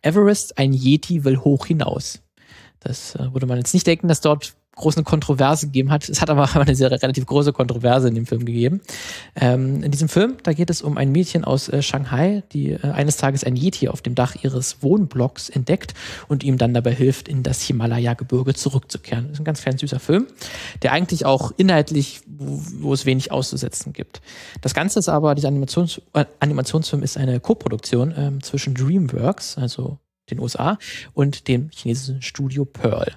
[0.00, 2.22] Everest, ein Yeti will hoch hinaus.
[2.80, 6.08] Das äh, würde man jetzt nicht denken, dass dort große Kontroverse gegeben hat.
[6.08, 8.80] Es hat aber eine sehr relativ große Kontroverse in dem Film gegeben.
[9.36, 12.90] Ähm, in diesem Film, da geht es um ein Mädchen aus äh, Shanghai, die äh,
[12.90, 15.94] eines Tages ein Yeti auf dem Dach ihres Wohnblocks entdeckt
[16.28, 19.24] und ihm dann dabei hilft, in das Himalaya-Gebirge zurückzukehren.
[19.24, 20.26] Das ist ein ganz klein süßer Film,
[20.82, 24.22] der eigentlich auch inhaltlich, wo, wo es wenig auszusetzen gibt.
[24.62, 29.98] Das Ganze ist aber, dieser Animations äh, Animationsfilm ist eine Koproduktion ähm, zwischen DreamWorks, also
[30.30, 30.78] den USA,
[31.14, 33.12] und dem chinesischen Studio Pearl.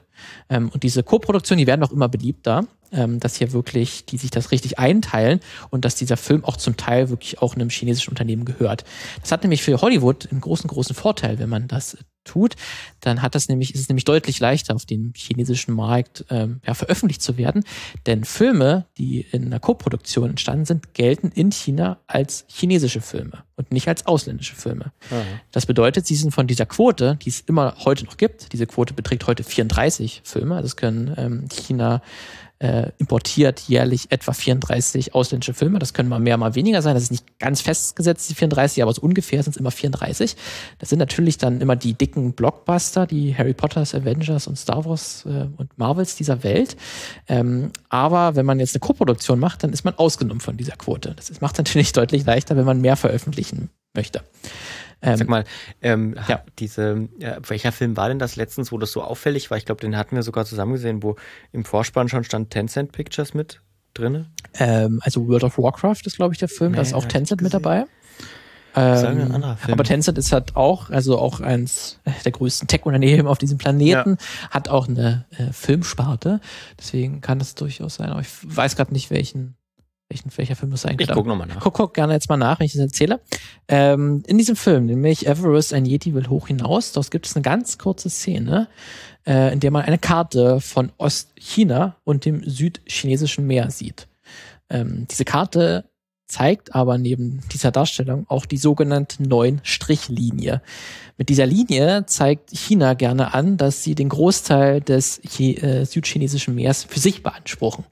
[0.50, 4.32] Ähm, und diese Co-Produktion, die werden auch immer beliebter, ähm, dass hier wirklich, die sich
[4.32, 5.40] das richtig einteilen
[5.70, 8.86] und dass dieser Film auch zum Teil wirklich auch einem chinesischen Unternehmen gehört.
[9.22, 12.56] Das hat nämlich für Hollywood einen großen, großen Vorteil, wenn man das tut,
[13.00, 16.74] dann hat das nämlich, ist es nämlich deutlich leichter, auf dem chinesischen Markt ähm, ja,
[16.74, 17.64] veröffentlicht zu werden.
[18.06, 23.72] Denn Filme, die in einer Co-Produktion entstanden sind, gelten in China als chinesische Filme und
[23.72, 24.92] nicht als ausländische Filme.
[25.52, 28.94] Das bedeutet, sie sind von dieser Quote, die es immer heute noch gibt, diese Quote
[28.94, 32.02] beträgt heute 34 Filme, also es können ähm, China
[32.60, 35.80] äh, importiert jährlich etwa 34 ausländische Filme.
[35.80, 36.94] Das können mal mehr, mal weniger sein.
[36.94, 40.36] Das ist nicht ganz festgesetzt, die 34, aber so ungefähr sind es immer 34.
[40.80, 45.26] Das sind natürlich dann immer die dicken Blockbuster, die Harry Potters, Avengers und Star Wars
[45.26, 46.78] äh, und Marvels dieser Welt.
[47.28, 51.14] Ähm, aber wenn man jetzt eine Koproduktion macht, dann ist man ausgenommen von dieser Quote.
[51.16, 54.22] Das macht es natürlich deutlich leichter, wenn man mehr veröffentlichen möchte.
[55.02, 55.44] Ähm, Sag mal,
[55.82, 56.24] ähm, ja.
[56.28, 56.44] ja.
[56.60, 59.58] diese, ja, welcher Film war denn das letztens, wo das so auffällig war?
[59.58, 61.16] Ich glaube, den hatten wir sogar zusammen gesehen, wo
[61.52, 63.62] im Vorspann schon stand Tencent Pictures mit
[63.94, 64.32] drinne.
[64.56, 66.72] Ähm, also World of Warcraft ist, glaube ich, der Film.
[66.72, 67.86] Nee, da ist auch Tencent mit dabei.
[68.78, 74.18] Ähm, aber Tencent ist halt auch, also auch eins der größten Tech-Unternehmen auf diesem Planeten,
[74.50, 76.42] hat auch eine äh, Filmsparte.
[76.78, 78.10] Deswegen kann das durchaus sein.
[78.10, 79.56] Aber ich weiß gerade nicht, welchen,
[80.16, 81.14] welchen, welcher Film das sein Ich könnte.
[81.14, 81.60] gucke nochmal nach.
[81.60, 83.20] Guck, guck gerne jetzt mal nach, wenn ich das erzähle.
[83.68, 87.44] Ähm, in diesem Film, nämlich Everest, ein Yeti will hoch hinaus, dort gibt es eine
[87.44, 88.68] ganz kurze Szene,
[89.28, 94.08] äh, in der man eine Karte von Ostchina und dem südchinesischen Meer sieht.
[94.70, 95.86] Ähm, diese Karte
[96.28, 100.62] zeigt aber neben dieser Darstellung auch die sogenannte Neun-Strich-Linie.
[101.18, 106.84] Mit dieser Linie zeigt China gerne an, dass sie den Großteil des äh, südchinesischen Meers
[106.84, 107.86] für sich beanspruchen.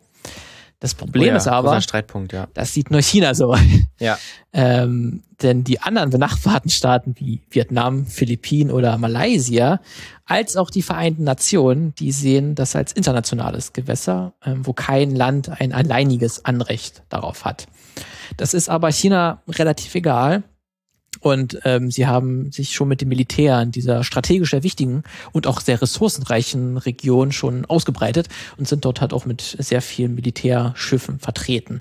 [0.83, 2.49] Das Problem Oh ja, ist aber, Streitpunkt, ja.
[2.53, 3.55] das sieht nur China so.
[3.99, 4.17] Ja.
[4.55, 9.79] Ähm, denn die anderen benachbarten Staaten wie Vietnam, Philippinen oder Malaysia,
[10.25, 15.49] als auch die Vereinten Nationen, die sehen das als internationales Gewässer, ähm, wo kein Land
[15.59, 17.65] ein alleiniges Anrecht darauf hat.
[18.37, 20.43] Das ist aber China relativ egal.
[21.23, 25.47] Und ähm, sie haben sich schon mit dem Militär in dieser strategisch sehr wichtigen und
[25.47, 31.19] auch sehr ressourcenreichen Region schon ausgebreitet und sind dort halt auch mit sehr vielen Militärschiffen
[31.19, 31.79] vertreten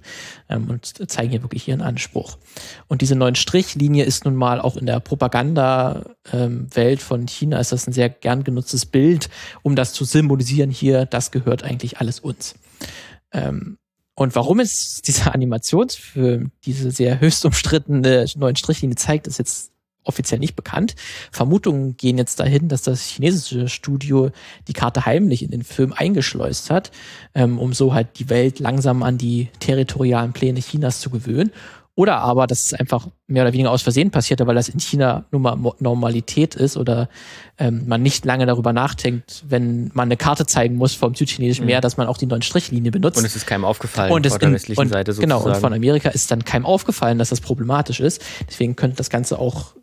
[0.49, 2.39] ähm, und zeigen hier wirklich ihren Anspruch.
[2.87, 7.89] Und diese neuen Strichlinie ist nun mal auch in der Propaganda-Welt von China ist das
[7.89, 9.29] ein sehr gern genutztes Bild,
[9.63, 12.55] um das zu symbolisieren hier, das gehört eigentlich alles uns.
[13.33, 13.79] Ähm,
[14.15, 19.73] und warum es dieser Animationsfilm diese sehr höchst umstrittene neuen Strichlinie zeigt, ist jetzt
[20.05, 20.95] offiziell nicht bekannt.
[21.31, 24.31] Vermutungen gehen jetzt dahin, dass das chinesische Studio
[24.69, 26.91] die Karte heimlich in den Film eingeschleust hat,
[27.35, 31.53] ähm, um so halt die Welt langsam an die territorialen Pläne Chinas zu gewöhnen.
[31.95, 35.27] Oder aber, dass es einfach mehr oder weniger aus Versehen passierte, weil das in China
[35.31, 37.11] nun mal Normalität ist oder
[37.59, 41.79] ähm, man nicht lange darüber nachdenkt, wenn man eine Karte zeigen muss vom südchinesischen Meer,
[41.79, 41.83] mhm.
[41.83, 43.19] dass man auch die neuen Strichlinie benutzt.
[43.19, 45.41] Und es ist keinem aufgefallen und es von der westlichen und, Seite sozusagen.
[45.41, 48.23] Genau, und von Amerika ist dann keinem aufgefallen, dass das problematisch ist.
[48.49, 49.75] Deswegen könnte das Ganze auch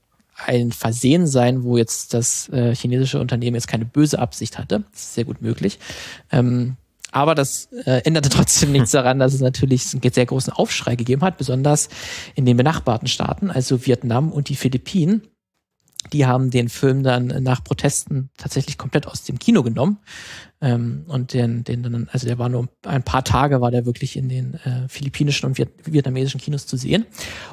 [0.48, 4.84] ein Versehen sein, wo jetzt das äh, chinesische Unternehmen jetzt keine böse Absicht hatte.
[4.92, 5.78] Das ist sehr gut möglich.
[6.32, 6.78] Ähm,
[7.12, 11.22] aber das äh, änderte trotzdem nichts daran, dass es natürlich einen sehr großen Aufschrei gegeben
[11.22, 11.90] hat, besonders
[12.36, 15.24] in den benachbarten Staaten, also Vietnam und die Philippinen.
[16.14, 19.98] Die haben den Film dann nach Protesten tatsächlich komplett aus dem Kino genommen.
[20.62, 24.16] Ähm, und den, den dann, also der war nur ein paar Tage, war der wirklich
[24.16, 27.06] in den äh, philippinischen und Viet vietnamesischen Kinos zu sehen.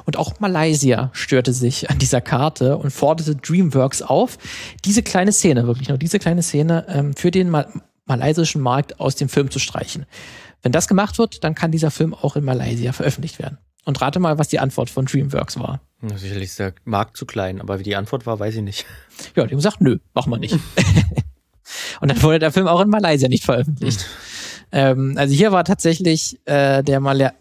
[0.05, 4.37] Und auch Malaysia störte sich an dieser Karte und forderte DreamWorks auf,
[4.85, 7.67] diese kleine Szene, wirklich nur diese kleine Szene, ähm, für den Mal
[8.07, 10.05] malaysischen Markt aus dem Film zu streichen.
[10.61, 13.57] Wenn das gemacht wird, dann kann dieser Film auch in Malaysia veröffentlicht werden.
[13.85, 15.79] Und rate mal, was die Antwort von DreamWorks war.
[16.01, 18.85] Ja, sicherlich ist der Markt zu klein, aber wie die Antwort war, weiß ich nicht.
[19.35, 20.57] Ja, die haben gesagt, nö, machen wir nicht.
[22.01, 24.05] Und dann wurde der Film auch in Malaysia nicht veröffentlicht.
[24.71, 27.33] ähm, also hier war tatsächlich äh, der Mal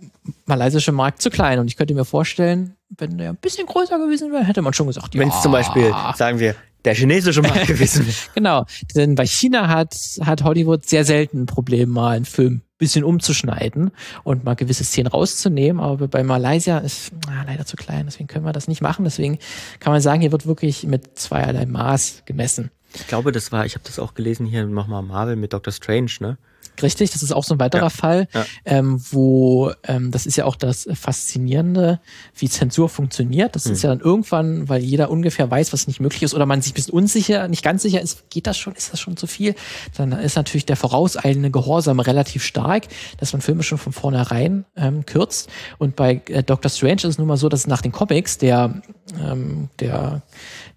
[0.47, 1.59] malaysische Markt zu klein.
[1.59, 4.87] Und ich könnte mir vorstellen, wenn der ein bisschen größer gewesen wäre, hätte man schon
[4.87, 5.21] gesagt, ja.
[5.21, 6.55] Wenn es zum Beispiel, sagen wir,
[6.87, 8.17] der chinesische Markt gewesen wäre.
[8.35, 13.05] genau, denn bei China hat, hat Hollywood sehr selten ein Problem, mal einen Film bisschen
[13.05, 13.91] umzuschneiden
[14.23, 15.81] und mal gewisse Szenen rauszunehmen.
[15.83, 19.05] Aber bei Malaysia ist na, leider zu klein, deswegen können wir das nicht machen.
[19.05, 19.39] Deswegen
[19.81, 22.71] kann man sagen, hier wird wirklich mit zweierlei Maß gemessen.
[22.95, 26.13] Ich glaube, das war, ich habe das auch gelesen hier nochmal Marvel mit Doctor Strange,
[26.21, 26.39] ne?
[26.83, 28.45] Richtig, das ist auch so ein weiterer ja, Fall, ja.
[28.65, 32.01] Ähm, wo ähm, das ist ja auch das Faszinierende,
[32.37, 33.57] wie Zensur funktioniert.
[33.57, 33.73] Das hm.
[33.73, 36.73] ist ja dann irgendwann, weil jeder ungefähr weiß, was nicht möglich ist, oder man sich
[36.73, 39.55] ein bisschen unsicher, nicht ganz sicher ist, geht das schon, ist das schon zu viel?
[39.97, 42.87] Dann ist natürlich der vorauseilende Gehorsam relativ stark,
[43.19, 45.49] dass man Filme schon von vornherein ähm, kürzt.
[45.79, 48.83] Und bei äh, Doctor Strange ist es nun mal so, dass nach den Comics der,
[49.21, 50.23] ähm, der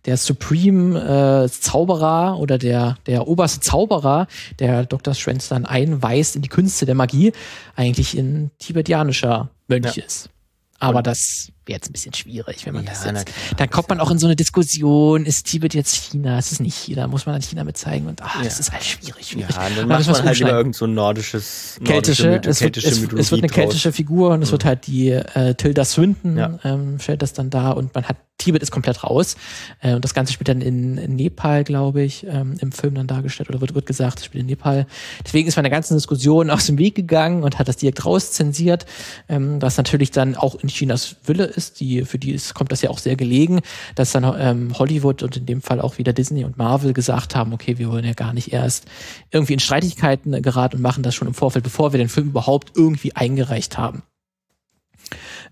[0.10, 4.26] der Supreme äh, Zauberer oder der, der oberste Zauberer,
[4.58, 5.14] der Dr.
[5.14, 7.32] Strange dann einweist in die Künste der Magie,
[7.76, 10.04] eigentlich ein tibetianischer Mönch ja.
[10.04, 10.32] ist.
[10.80, 13.28] Aber das wäre jetzt ein bisschen schwierig, wenn man ja, das jetzt.
[13.58, 16.40] Dann kommt man auch in so eine Diskussion, ist Tibet jetzt China?
[16.40, 17.06] Ist es nicht China?
[17.08, 18.08] Muss man dann China mit zeigen?
[18.08, 18.46] Und ach, ja.
[18.46, 19.54] das ist halt schwierig, schwierig.
[19.56, 23.06] Ja, dann macht man halt lieber irgend so ein nordisches, keltische, nordische, es, wird, keltische
[23.06, 24.54] es, es, wird eine keltische Figur und es mhm.
[24.54, 26.58] wird halt die äh, Tilda Swinton ja.
[26.64, 29.38] ähm, stellt das dann da und man hat Tibet ist komplett raus.
[29.82, 33.06] Äh, und das Ganze spielt dann in, in Nepal, glaube ich, ähm, im Film dann
[33.06, 34.88] dargestellt oder wird, wird gesagt, es spielt in Nepal.
[35.24, 38.88] Deswegen ist man der ganzen Diskussion aus dem Weg gegangen und hat das direkt rauszensiert,
[39.28, 41.80] ähm, was natürlich dann auch in Chinas Wille ist.
[41.80, 43.62] Die, für die ist, kommt das ja auch sehr gelegen,
[43.96, 47.54] dass dann ähm, Hollywood und in dem Fall auch wieder Disney und Marvel gesagt haben,
[47.54, 48.86] okay, wir wollen ja gar nicht erst
[49.32, 52.72] irgendwie in Streitigkeiten geraten und machen das schon im Vorfeld, bevor wir den Film überhaupt
[52.76, 54.04] irgendwie eingereicht haben.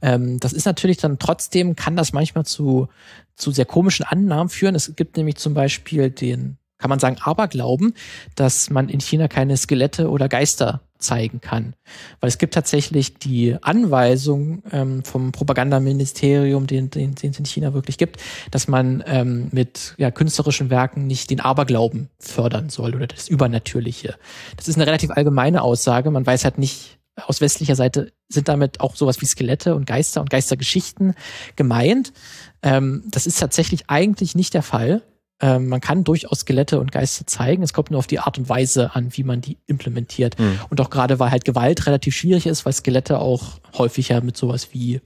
[0.01, 2.87] Ähm, das ist natürlich dann trotzdem, kann das manchmal zu,
[3.35, 4.75] zu sehr komischen Annahmen führen.
[4.75, 7.93] Es gibt nämlich zum Beispiel den, kann man sagen, Aberglauben,
[8.35, 11.73] dass man in China keine Skelette oder Geister zeigen kann.
[12.19, 17.73] Weil es gibt tatsächlich die Anweisung ähm, vom Propagandaministerium, den, den, den es in China
[17.73, 23.07] wirklich gibt, dass man ähm, mit ja, künstlerischen Werken nicht den Aberglauben fördern soll oder
[23.07, 24.15] das Übernatürliche.
[24.55, 26.11] Das ist eine relativ allgemeine Aussage.
[26.11, 30.21] Man weiß halt nicht, aus westlicher Seite sind damit auch sowas wie Skelette und Geister
[30.21, 31.15] und Geistergeschichten
[31.55, 32.13] gemeint.
[32.61, 35.01] Ähm, das ist tatsächlich eigentlich nicht der Fall.
[35.39, 37.63] Ähm, man kann durchaus Skelette und Geister zeigen.
[37.63, 40.39] Es kommt nur auf die Art und Weise an, wie man die implementiert.
[40.39, 40.59] Mhm.
[40.69, 44.69] Und auch gerade, weil halt Gewalt relativ schwierig ist, weil Skelette auch häufiger mit sowas
[44.71, 45.01] wie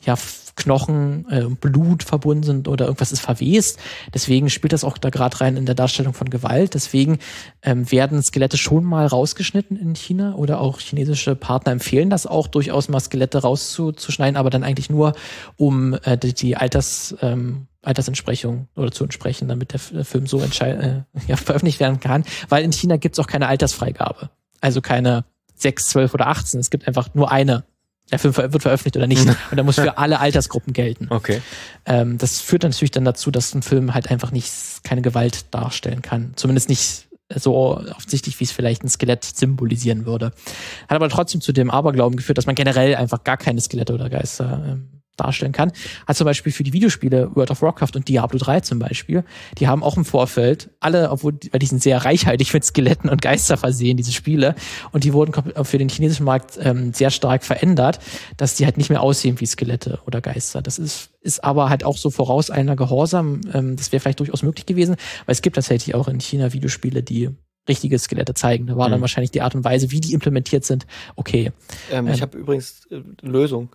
[0.00, 0.16] ja,
[0.56, 3.80] Knochen, äh, Blut verbunden sind oder irgendwas ist verwest.
[4.12, 6.74] Deswegen spielt das auch da gerade rein in der Darstellung von Gewalt.
[6.74, 7.18] Deswegen
[7.62, 12.46] ähm, werden Skelette schon mal rausgeschnitten in China oder auch chinesische Partner empfehlen das auch,
[12.46, 15.14] durchaus mal Skelette rauszuschneiden, aber dann eigentlich nur,
[15.56, 21.02] um äh, die, die Alters, ähm, Altersentsprechung oder zu entsprechen, damit der Film so äh,
[21.26, 22.24] ja, veröffentlicht werden kann.
[22.48, 24.30] Weil in China gibt's auch keine Altersfreigabe.
[24.60, 25.24] Also keine
[25.56, 26.60] 6, 12 oder 18.
[26.60, 27.64] Es gibt einfach nur eine
[28.10, 29.26] der Film wird veröffentlicht oder nicht.
[29.50, 31.06] Und der muss für alle Altersgruppen gelten.
[31.10, 31.40] Okay.
[31.86, 35.46] Ähm, das führt dann natürlich dann dazu, dass ein Film halt einfach nicht keine Gewalt
[35.54, 36.32] darstellen kann.
[36.36, 40.26] Zumindest nicht so offensichtlich, wie es vielleicht ein Skelett symbolisieren würde.
[40.26, 44.10] Hat aber trotzdem zu dem Aberglauben geführt, dass man generell einfach gar keine Skelette oder
[44.10, 45.72] Geister ähm, darstellen kann.
[46.06, 49.24] Hat zum Beispiel für die Videospiele World of Warcraft und Diablo 3 zum Beispiel,
[49.58, 53.22] die haben auch im Vorfeld alle, obwohl weil die sind sehr reichhaltig mit Skeletten und
[53.22, 54.54] Geister versehen, diese Spiele,
[54.92, 55.32] und die wurden
[55.64, 57.98] für den chinesischen Markt ähm, sehr stark verändert,
[58.36, 60.62] dass die halt nicht mehr aussehen wie Skelette oder Geister.
[60.62, 63.40] Das ist, ist aber halt auch so voraus einer Gehorsam.
[63.52, 64.96] Ähm, das wäre vielleicht durchaus möglich gewesen,
[65.26, 67.30] weil es gibt tatsächlich auch in China Videospiele, die
[67.68, 68.66] richtige Skelette zeigen.
[68.66, 68.92] Da war mhm.
[68.92, 71.52] dann wahrscheinlich die Art und Weise, wie die implementiert sind, okay.
[71.90, 73.70] Ähm, ähm, ich habe übrigens äh, Lösung.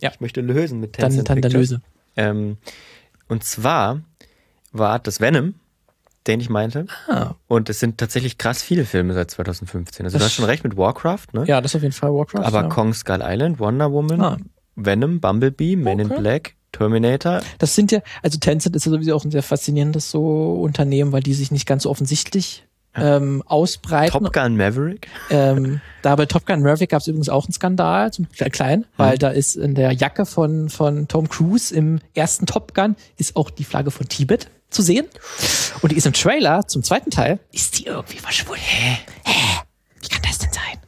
[0.00, 0.10] Ja.
[0.12, 1.70] Ich möchte lösen mit Dann, Tencent dann der Pictures.
[1.70, 1.82] Löse.
[2.16, 2.56] Ähm,
[3.28, 4.00] und zwar
[4.72, 5.54] war das Venom,
[6.26, 6.86] den ich meinte.
[7.08, 7.34] Ah.
[7.48, 10.04] Und es sind tatsächlich krass viele Filme seit 2015.
[10.06, 11.44] Also Das- du hast schon recht mit Warcraft, ne?
[11.46, 12.44] Ja, das ist auf jeden Fall Warcraft.
[12.44, 12.68] Aber ja.
[12.68, 14.36] Kong Skull Island, Wonder Woman, Ah.
[14.76, 16.20] Venom, Bumblebee, Men in Okay.
[16.20, 17.40] Black, Terminator.
[17.58, 21.22] Das sind ja, also Tencent ist ja sowieso auch ein sehr faszinierendes so Unternehmen, weil
[21.22, 24.24] die sich nicht ganz so offensichtlich ähm, ausbreiten.
[24.24, 25.08] Top Gun Maverick.
[25.30, 28.84] Ähm, da bei Top Gun Maverick gab es übrigens auch einen Skandal, zum Kle- klein,
[28.96, 33.36] weil da ist in der Jacke von, von Tom Cruise im ersten Top Gun ist
[33.36, 35.06] auch die Flagge von Tibet zu sehen.
[35.82, 38.62] Und die ist im Trailer zum zweiten Teil, ist die irgendwie verschwunden.
[38.64, 38.98] Hä?
[39.24, 39.60] Hä?
[40.00, 40.78] Wie kann das denn sein?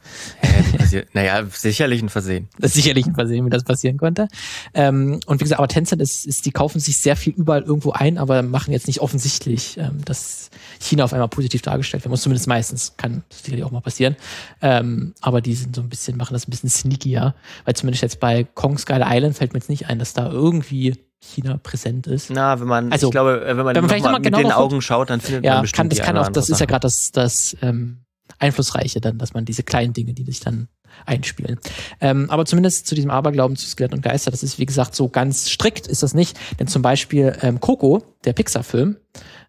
[0.41, 2.49] Äh, naja, sicherlich ein Versehen.
[2.59, 4.27] Das ist sicherlich ein Versehen, wie das passieren konnte.
[4.73, 7.91] Ähm, und wie gesagt, aber Tencent ist, ist, die kaufen sich sehr viel überall irgendwo
[7.91, 12.21] ein, aber machen jetzt nicht offensichtlich, ähm, dass China auf einmal positiv dargestellt werden muss.
[12.21, 14.15] Zumindest meistens kann das sicherlich auch mal passieren.
[14.61, 18.19] Ähm, aber die sind so ein bisschen, machen das ein bisschen sneakier, weil zumindest jetzt
[18.19, 22.29] bei Kong Skull Island fällt mir jetzt nicht ein, dass da irgendwie China präsent ist.
[22.29, 24.11] Na, wenn man, Also, ich glaube, äh, wenn man, wenn man noch vielleicht mal noch
[24.11, 26.29] mal mit genau den Augen schaut, dann findet man Ja, bestimmt kann, das kann auch,
[26.29, 27.99] das ist ja gerade das, das ähm,
[28.43, 30.67] Einflussreiche dann, dass man diese kleinen Dinge, die sich dann
[31.05, 31.59] einspielen.
[32.01, 35.09] Ähm, aber zumindest zu diesem Aberglauben zu Skelett und Geister, das ist wie gesagt so
[35.09, 38.97] ganz strikt ist das nicht, denn zum Beispiel ähm, Coco, der Pixar-Film,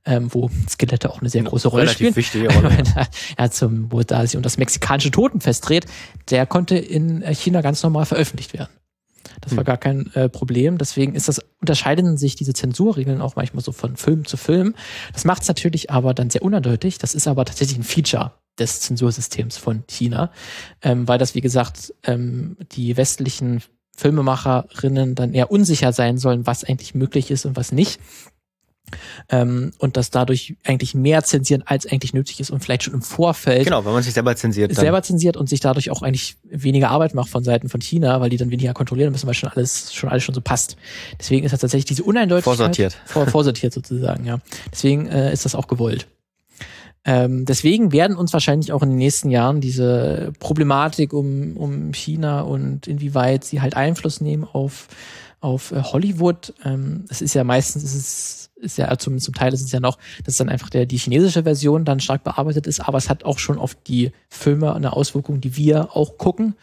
[0.07, 2.17] ähm, wo Skelette auch eine sehr große Rolle Relativ spielen.
[2.17, 2.77] wichtige Rolle.
[3.39, 5.87] ja, zum, wo da sich um das mexikanische Totenfest dreht,
[6.31, 8.73] der konnte in äh, China ganz normal veröffentlicht werden.
[9.41, 9.65] Das war Hm.
[9.65, 10.79] gar kein äh, Problem.
[10.79, 14.75] Deswegen ist das, unterscheiden sich diese Zensurregeln auch manchmal so von Film zu Film.
[15.13, 16.99] Das macht es natürlich aber dann sehr uneindeutig.
[16.99, 20.31] Das ist aber tatsächlich ein Feature des Zensursystems von China,
[20.83, 23.63] ähm, weil das, wie gesagt, ähm, die westlichen
[23.97, 28.01] Filmemacherinnen dann eher unsicher sein sollen, was eigentlich möglich ist und was nicht.
[29.31, 33.03] Ähm, und dass dadurch eigentlich mehr zensieren, als eigentlich nötig ist und vielleicht schon im
[33.03, 34.71] Vorfeld Genau, wenn man sich selber zensiert.
[34.71, 34.77] Dann.
[34.77, 38.29] selber zensiert und sich dadurch auch eigentlich weniger Arbeit macht von Seiten von China, weil
[38.29, 40.77] die dann weniger kontrollieren müssen, weil schon alles schon alles schon so passt.
[41.19, 42.97] Deswegen ist das tatsächlich diese Uneindeutigkeit Vorsortiert.
[43.07, 44.39] vor, vorsortiert sozusagen, ja.
[44.71, 46.07] Deswegen äh, ist das auch gewollt.
[47.05, 52.41] Ähm, deswegen werden uns wahrscheinlich auch in den nächsten Jahren diese Problematik um, um China
[52.41, 54.89] und inwieweit sie halt Einfluss nehmen auf,
[55.41, 56.55] auf äh, Hollywood.
[56.65, 59.81] Ähm, es ist ja meistens, es ist, ist ja zum, zum Teil ist es ja
[59.81, 63.25] noch, dass dann einfach der, die chinesische Version dann stark bearbeitet ist, aber es hat
[63.25, 66.55] auch schon auf die Filme eine Auswirkung, die wir auch gucken.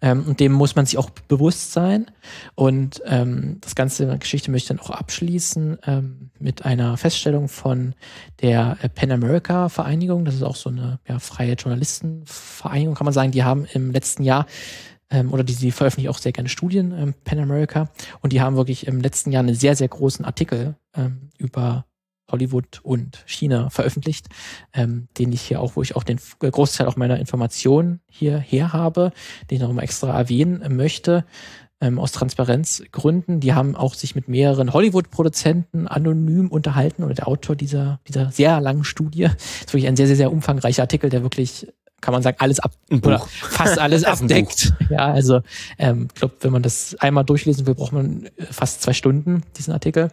[0.00, 2.06] Ähm, und dem muss man sich auch bewusst sein.
[2.54, 7.94] Und ähm, das ganze Geschichte möchte ich dann auch abschließen ähm, mit einer Feststellung von
[8.42, 10.24] der Pan America Vereinigung.
[10.24, 13.32] Das ist auch so eine ja, freie Journalistenvereinigung, kann man sagen.
[13.32, 14.46] Die haben im letzten Jahr
[15.10, 17.90] ähm, oder die, die veröffentlichen auch sehr gerne Studien, ähm, Pan America.
[18.20, 21.84] Und die haben wirklich im letzten Jahr einen sehr, sehr großen Artikel ähm, über
[22.28, 24.26] Hollywood und China veröffentlicht,
[24.72, 28.38] ähm, den ich hier auch, wo ich auch den F- Großteil auch meiner Informationen hier
[28.38, 29.12] her habe,
[29.48, 31.24] den ich noch mal extra erwähnen möchte,
[31.80, 33.38] ähm, aus Transparenzgründen.
[33.38, 38.60] Die haben auch sich mit mehreren Hollywood-Produzenten anonym unterhalten oder der Autor dieser, dieser sehr
[38.60, 39.22] langen Studie.
[39.22, 41.68] Das ist wirklich ein sehr, sehr, sehr umfangreicher Artikel, der wirklich
[42.00, 44.72] kann man sagen, alles ab oder fast alles abdeckt.
[44.90, 45.40] Ja, also
[45.78, 49.72] ähm, ich glaube, wenn man das einmal durchlesen will, braucht man fast zwei Stunden, diesen
[49.72, 50.10] Artikel.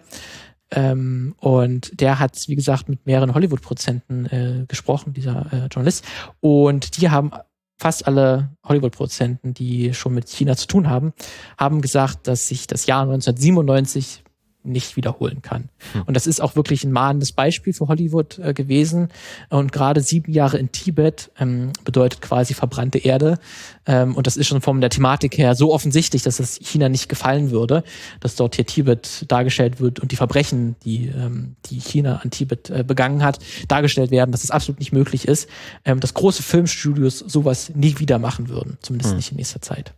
[0.71, 6.05] Ähm, und der hat, wie gesagt, mit mehreren Hollywood-Produzenten äh, gesprochen, dieser äh, Journalist.
[6.39, 7.31] Und die haben
[7.79, 11.13] fast alle Hollywood-Produzenten, die schon mit China zu tun haben,
[11.57, 14.22] haben gesagt, dass sich das Jahr 1997
[14.63, 15.69] nicht wiederholen kann.
[15.93, 16.03] Hm.
[16.03, 19.09] Und das ist auch wirklich ein mahnendes Beispiel für Hollywood äh, gewesen.
[19.49, 23.39] Und gerade sieben Jahre in Tibet ähm, bedeutet quasi verbrannte Erde.
[23.85, 27.09] Ähm, und das ist schon von der Thematik her so offensichtlich, dass es China nicht
[27.09, 27.83] gefallen würde,
[28.19, 32.69] dass dort hier Tibet dargestellt wird und die Verbrechen, die, ähm, die China an Tibet
[32.69, 35.47] äh, begangen hat, dargestellt werden, dass es absolut nicht möglich ist,
[35.85, 38.77] ähm, dass große Filmstudios sowas nie wieder machen würden.
[38.81, 39.17] Zumindest Hm.
[39.17, 39.93] nicht in nächster Zeit.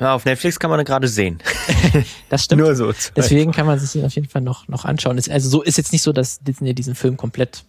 [0.00, 1.38] Ja, auf Netflix kann man gerade sehen.
[2.28, 2.62] Das stimmt.
[2.62, 2.92] Nur so.
[3.14, 5.20] Deswegen kann man sich den auf jeden Fall noch, noch anschauen.
[5.30, 7.64] Also so ist jetzt nicht so, dass Disney diesen Film komplett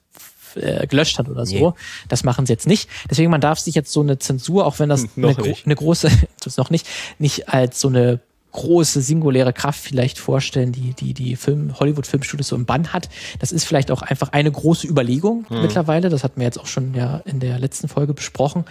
[0.56, 1.70] äh, gelöscht hat oder so.
[1.70, 1.76] Nee.
[2.08, 2.90] Das machen sie jetzt nicht.
[3.10, 5.58] Deswegen man darf sich jetzt so eine Zensur, auch wenn das Hm, noch eine, gro
[5.64, 6.10] eine große,
[6.44, 6.88] das noch nicht,
[7.20, 8.20] nicht als so eine
[8.58, 13.08] große singuläre Kraft vielleicht vorstellen, die die die Film Hollywood Filmstudios so im Bann hat.
[13.40, 15.62] Das ist vielleicht auch einfach eine große Überlegung Hm.
[15.62, 16.10] mittlerweile.
[16.10, 18.66] Das hatten wir jetzt auch schon ja in der letzten Folge besprochen,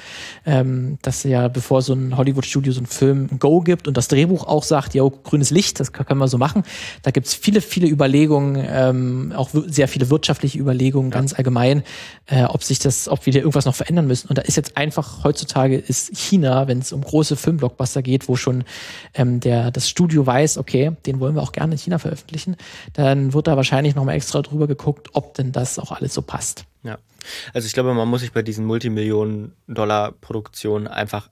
[0.44, 3.96] ähm, dass ja bevor so ein Hollywood Studio so einen Film ein Go gibt und
[3.96, 6.64] das Drehbuch auch sagt, ja grünes Licht, das können wir so machen.
[7.02, 11.82] Da gibt's viele viele Überlegungen, ähm, auch sehr viele wirtschaftliche Überlegungen ganz allgemein,
[12.26, 14.28] äh, ob sich das, ob wir da irgendwas noch verändern müssen.
[14.28, 18.36] Und da ist jetzt einfach heutzutage ist China, wenn es um große Filmblockbuster geht, wo
[18.36, 18.64] schon
[19.14, 22.56] ähm, der das Studio weiß, okay, den wollen wir auch gerne in China veröffentlichen,
[22.94, 26.22] dann wird da wahrscheinlich noch mal extra drüber geguckt, ob denn das auch alles so
[26.22, 26.64] passt.
[26.82, 26.98] Ja.
[27.52, 28.64] Also ich glaube, man muss sich bei diesen
[29.66, 31.28] Multimillionen-Dollar-Produktionen einfach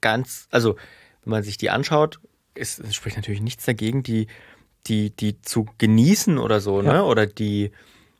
[0.00, 0.76] ganz, also
[1.24, 2.18] wenn man sich die anschaut,
[2.54, 4.26] es spricht natürlich nichts dagegen, die,
[4.86, 6.92] die, die zu genießen oder so, Ja.
[6.94, 7.04] ne?
[7.04, 7.72] Oder die,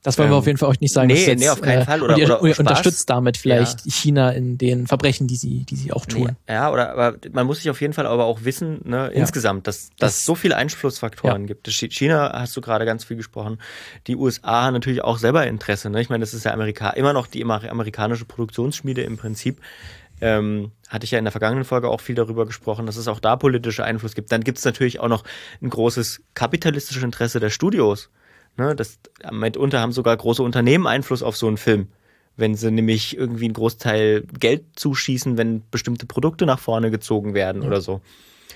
[0.04, 1.08] Das wollen wir Ähm, auf jeden Fall euch nicht sagen.
[1.08, 2.02] nee, jetzt, nee, auf keinen äh, Fall.
[2.02, 5.74] Oder- und ihr, oder ihr unterstützt damit vielleicht China in den Verbrechen, die sie, die
[5.76, 6.36] sie auch tun.
[6.46, 9.66] Nee, ja, oder aber man muss sich auf jeden Fall aber auch wissen, ne, insgesamt,
[9.66, 11.66] dass, dass Das- es so viele Einflussfaktoren gibt.
[11.68, 13.58] Chi- China hast du gerade ganz viel gesprochen.
[14.06, 15.90] Die USA haben natürlich auch selber Interesse.
[15.90, 16.00] Ne?
[16.00, 19.58] Ich meine, das ist ja Amerika immer noch die amer- amerikanische Produktionsschmiede im Prinzip.
[20.20, 23.18] Ähm, hatte ich ja in der vergangenen Folge auch viel darüber gesprochen, dass es auch
[23.20, 24.30] da politische Einfluss gibt.
[24.30, 25.24] Dann gibt es natürlich auch noch
[25.60, 28.10] ein großes kapitalistisches Interesse der Studios.
[28.56, 28.74] Ne?
[28.76, 28.98] Das,
[29.32, 31.88] mitunter haben sogar große Unternehmen Einfluss auf so einen Film
[32.36, 37.62] wenn sie nämlich irgendwie einen Großteil Geld zuschießen, wenn bestimmte Produkte nach vorne gezogen werden
[37.62, 38.00] oder so.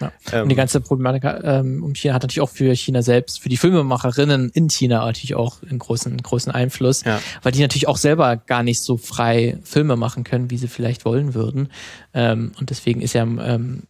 [0.00, 0.12] Ja.
[0.32, 3.48] Ähm, Und die ganze Problematik ähm, um China hat natürlich auch für China selbst, für
[3.48, 7.20] die Filmemacherinnen in China natürlich auch einen großen, großen Einfluss, Ja.
[7.42, 11.04] weil die natürlich auch selber gar nicht so frei Filme machen können, wie sie vielleicht
[11.04, 11.68] wollen würden.
[12.14, 13.84] Ähm, und deswegen ist ja ähm,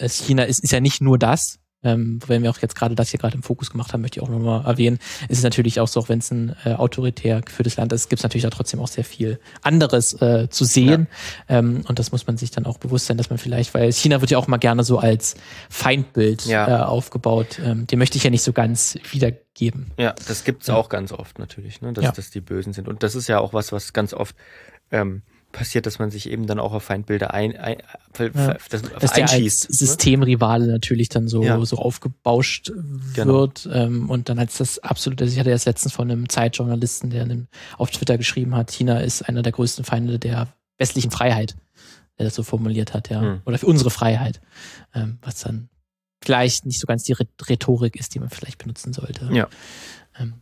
[0.00, 1.58] China ist, ist ja nicht nur das.
[1.84, 4.22] Ähm, wenn wir auch jetzt gerade das hier gerade im Fokus gemacht haben, möchte ich
[4.24, 4.98] auch nochmal erwähnen,
[5.28, 8.18] ist es natürlich auch so, auch wenn es ein äh, autoritär geführtes Land ist, gibt
[8.18, 11.06] es natürlich da trotzdem auch sehr viel anderes äh, zu sehen.
[11.48, 14.20] Ähm, und das muss man sich dann auch bewusst sein, dass man vielleicht, weil China
[14.20, 15.36] wird ja auch mal gerne so als
[15.70, 16.66] Feindbild Ja.
[16.82, 17.60] äh, aufgebaut.
[17.64, 19.92] Ähm, den möchte ich ja nicht so ganz wiedergeben.
[19.98, 20.74] Ja, das gibt's Ja.
[20.74, 21.92] auch ganz oft natürlich, ne?
[21.92, 22.12] dass, Ja.
[22.12, 22.88] dass die Bösen sind.
[22.88, 24.34] Und das ist ja auch was, was ganz oft
[24.90, 25.22] ähm,
[25.52, 27.78] passiert, dass man sich eben dann auch auf Feindbilder ein, ein,
[28.12, 28.56] ver- Ja.
[28.68, 29.70] das, Dass der als einschießt.
[29.70, 29.74] ne?
[29.76, 31.64] Systemrivale natürlich dann so, Ja.
[31.64, 32.70] so aufgebauscht
[33.14, 33.32] Genau.
[33.40, 37.22] wird ähm, und dann als das absolute, ich hatte erst letztens von einem Zeitjournalisten, der
[37.22, 37.46] in einem,
[37.78, 41.56] auf Twitter geschrieben hat, China ist einer der größten Feinde der westlichen Freiheit,
[42.18, 43.40] der das so formuliert hat, ja, Hm.
[43.46, 44.40] oder für unsere Freiheit,
[44.94, 45.70] ähm, was dann
[46.22, 49.28] vielleicht nicht so ganz die Rhe- Rhetorik ist, die man vielleicht benutzen sollte.
[49.32, 49.48] Ja.
[50.18, 50.34] Ähm,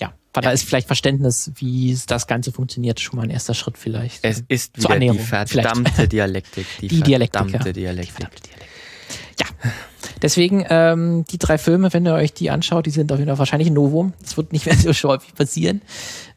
[0.00, 3.76] ja, weil da ist vielleicht Verständnis, wie das Ganze funktioniert, schon mal ein erster Schritt
[3.76, 4.24] vielleicht.
[4.24, 6.66] Es ist wieder die verdammte Dialektik.
[6.80, 7.72] Die, Die Dialektik, verdammte ja.
[7.72, 8.12] Dialektik.
[8.14, 8.70] verdammte Dialektik.
[9.40, 9.46] Ja.
[10.22, 13.38] Deswegen, ähm, die drei Filme, wenn ihr euch die anschaut, die sind auf jeden Fall
[13.38, 14.12] wahrscheinlich ein Novum.
[14.20, 15.82] Das wird nicht mehr so häufig passieren.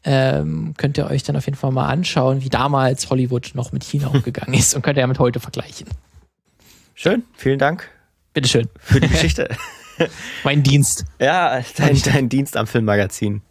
[0.03, 3.83] Ähm, könnt ihr euch dann auf jeden Fall mal anschauen, wie damals Hollywood noch mit
[3.83, 5.87] China umgegangen ist und könnt ihr ja mit heute vergleichen.
[6.95, 7.89] Schön, vielen Dank
[8.33, 8.69] Bitteschön.
[8.79, 9.49] für die Geschichte.
[10.43, 11.05] Mein Dienst.
[11.19, 13.41] ja, dein, dein Dienst am Filmmagazin.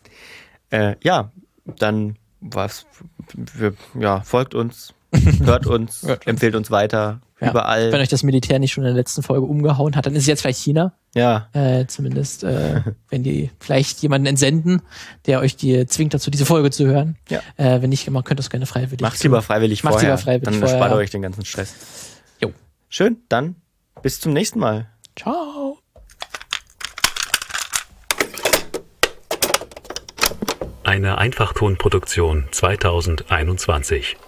[0.72, 1.30] Äh, ja,
[1.78, 2.86] dann was,
[3.34, 4.92] wir, ja, folgt uns,
[5.44, 7.50] hört uns, empfiehlt uns weiter, Ja.
[7.50, 7.92] überall.
[7.92, 10.26] Wenn euch das Militär nicht schon in der letzten Folge umgehauen hat, dann ist es
[10.26, 10.92] jetzt vielleicht China.
[11.14, 14.82] ja, Äh, zumindest, äh, wenn die vielleicht jemanden entsenden,
[15.26, 17.16] der euch die zwingt dazu, diese Folge zu hören.
[17.28, 17.40] Ja.
[17.58, 20.10] Äh, wenn nicht, man könnte das gerne freiwillig Macht's lieber freiwillig Macht's vorher.
[20.10, 20.78] lieber freiwillig dann vorher.
[20.78, 21.74] spart ihr euch den ganzen Stress.
[22.40, 22.52] Jo.
[22.88, 23.54] Schön, dann
[24.02, 24.88] bis zum nächsten Mal.
[25.16, 25.61] Ciao.
[30.92, 34.18] Eine Einfachtonproduktion 2021.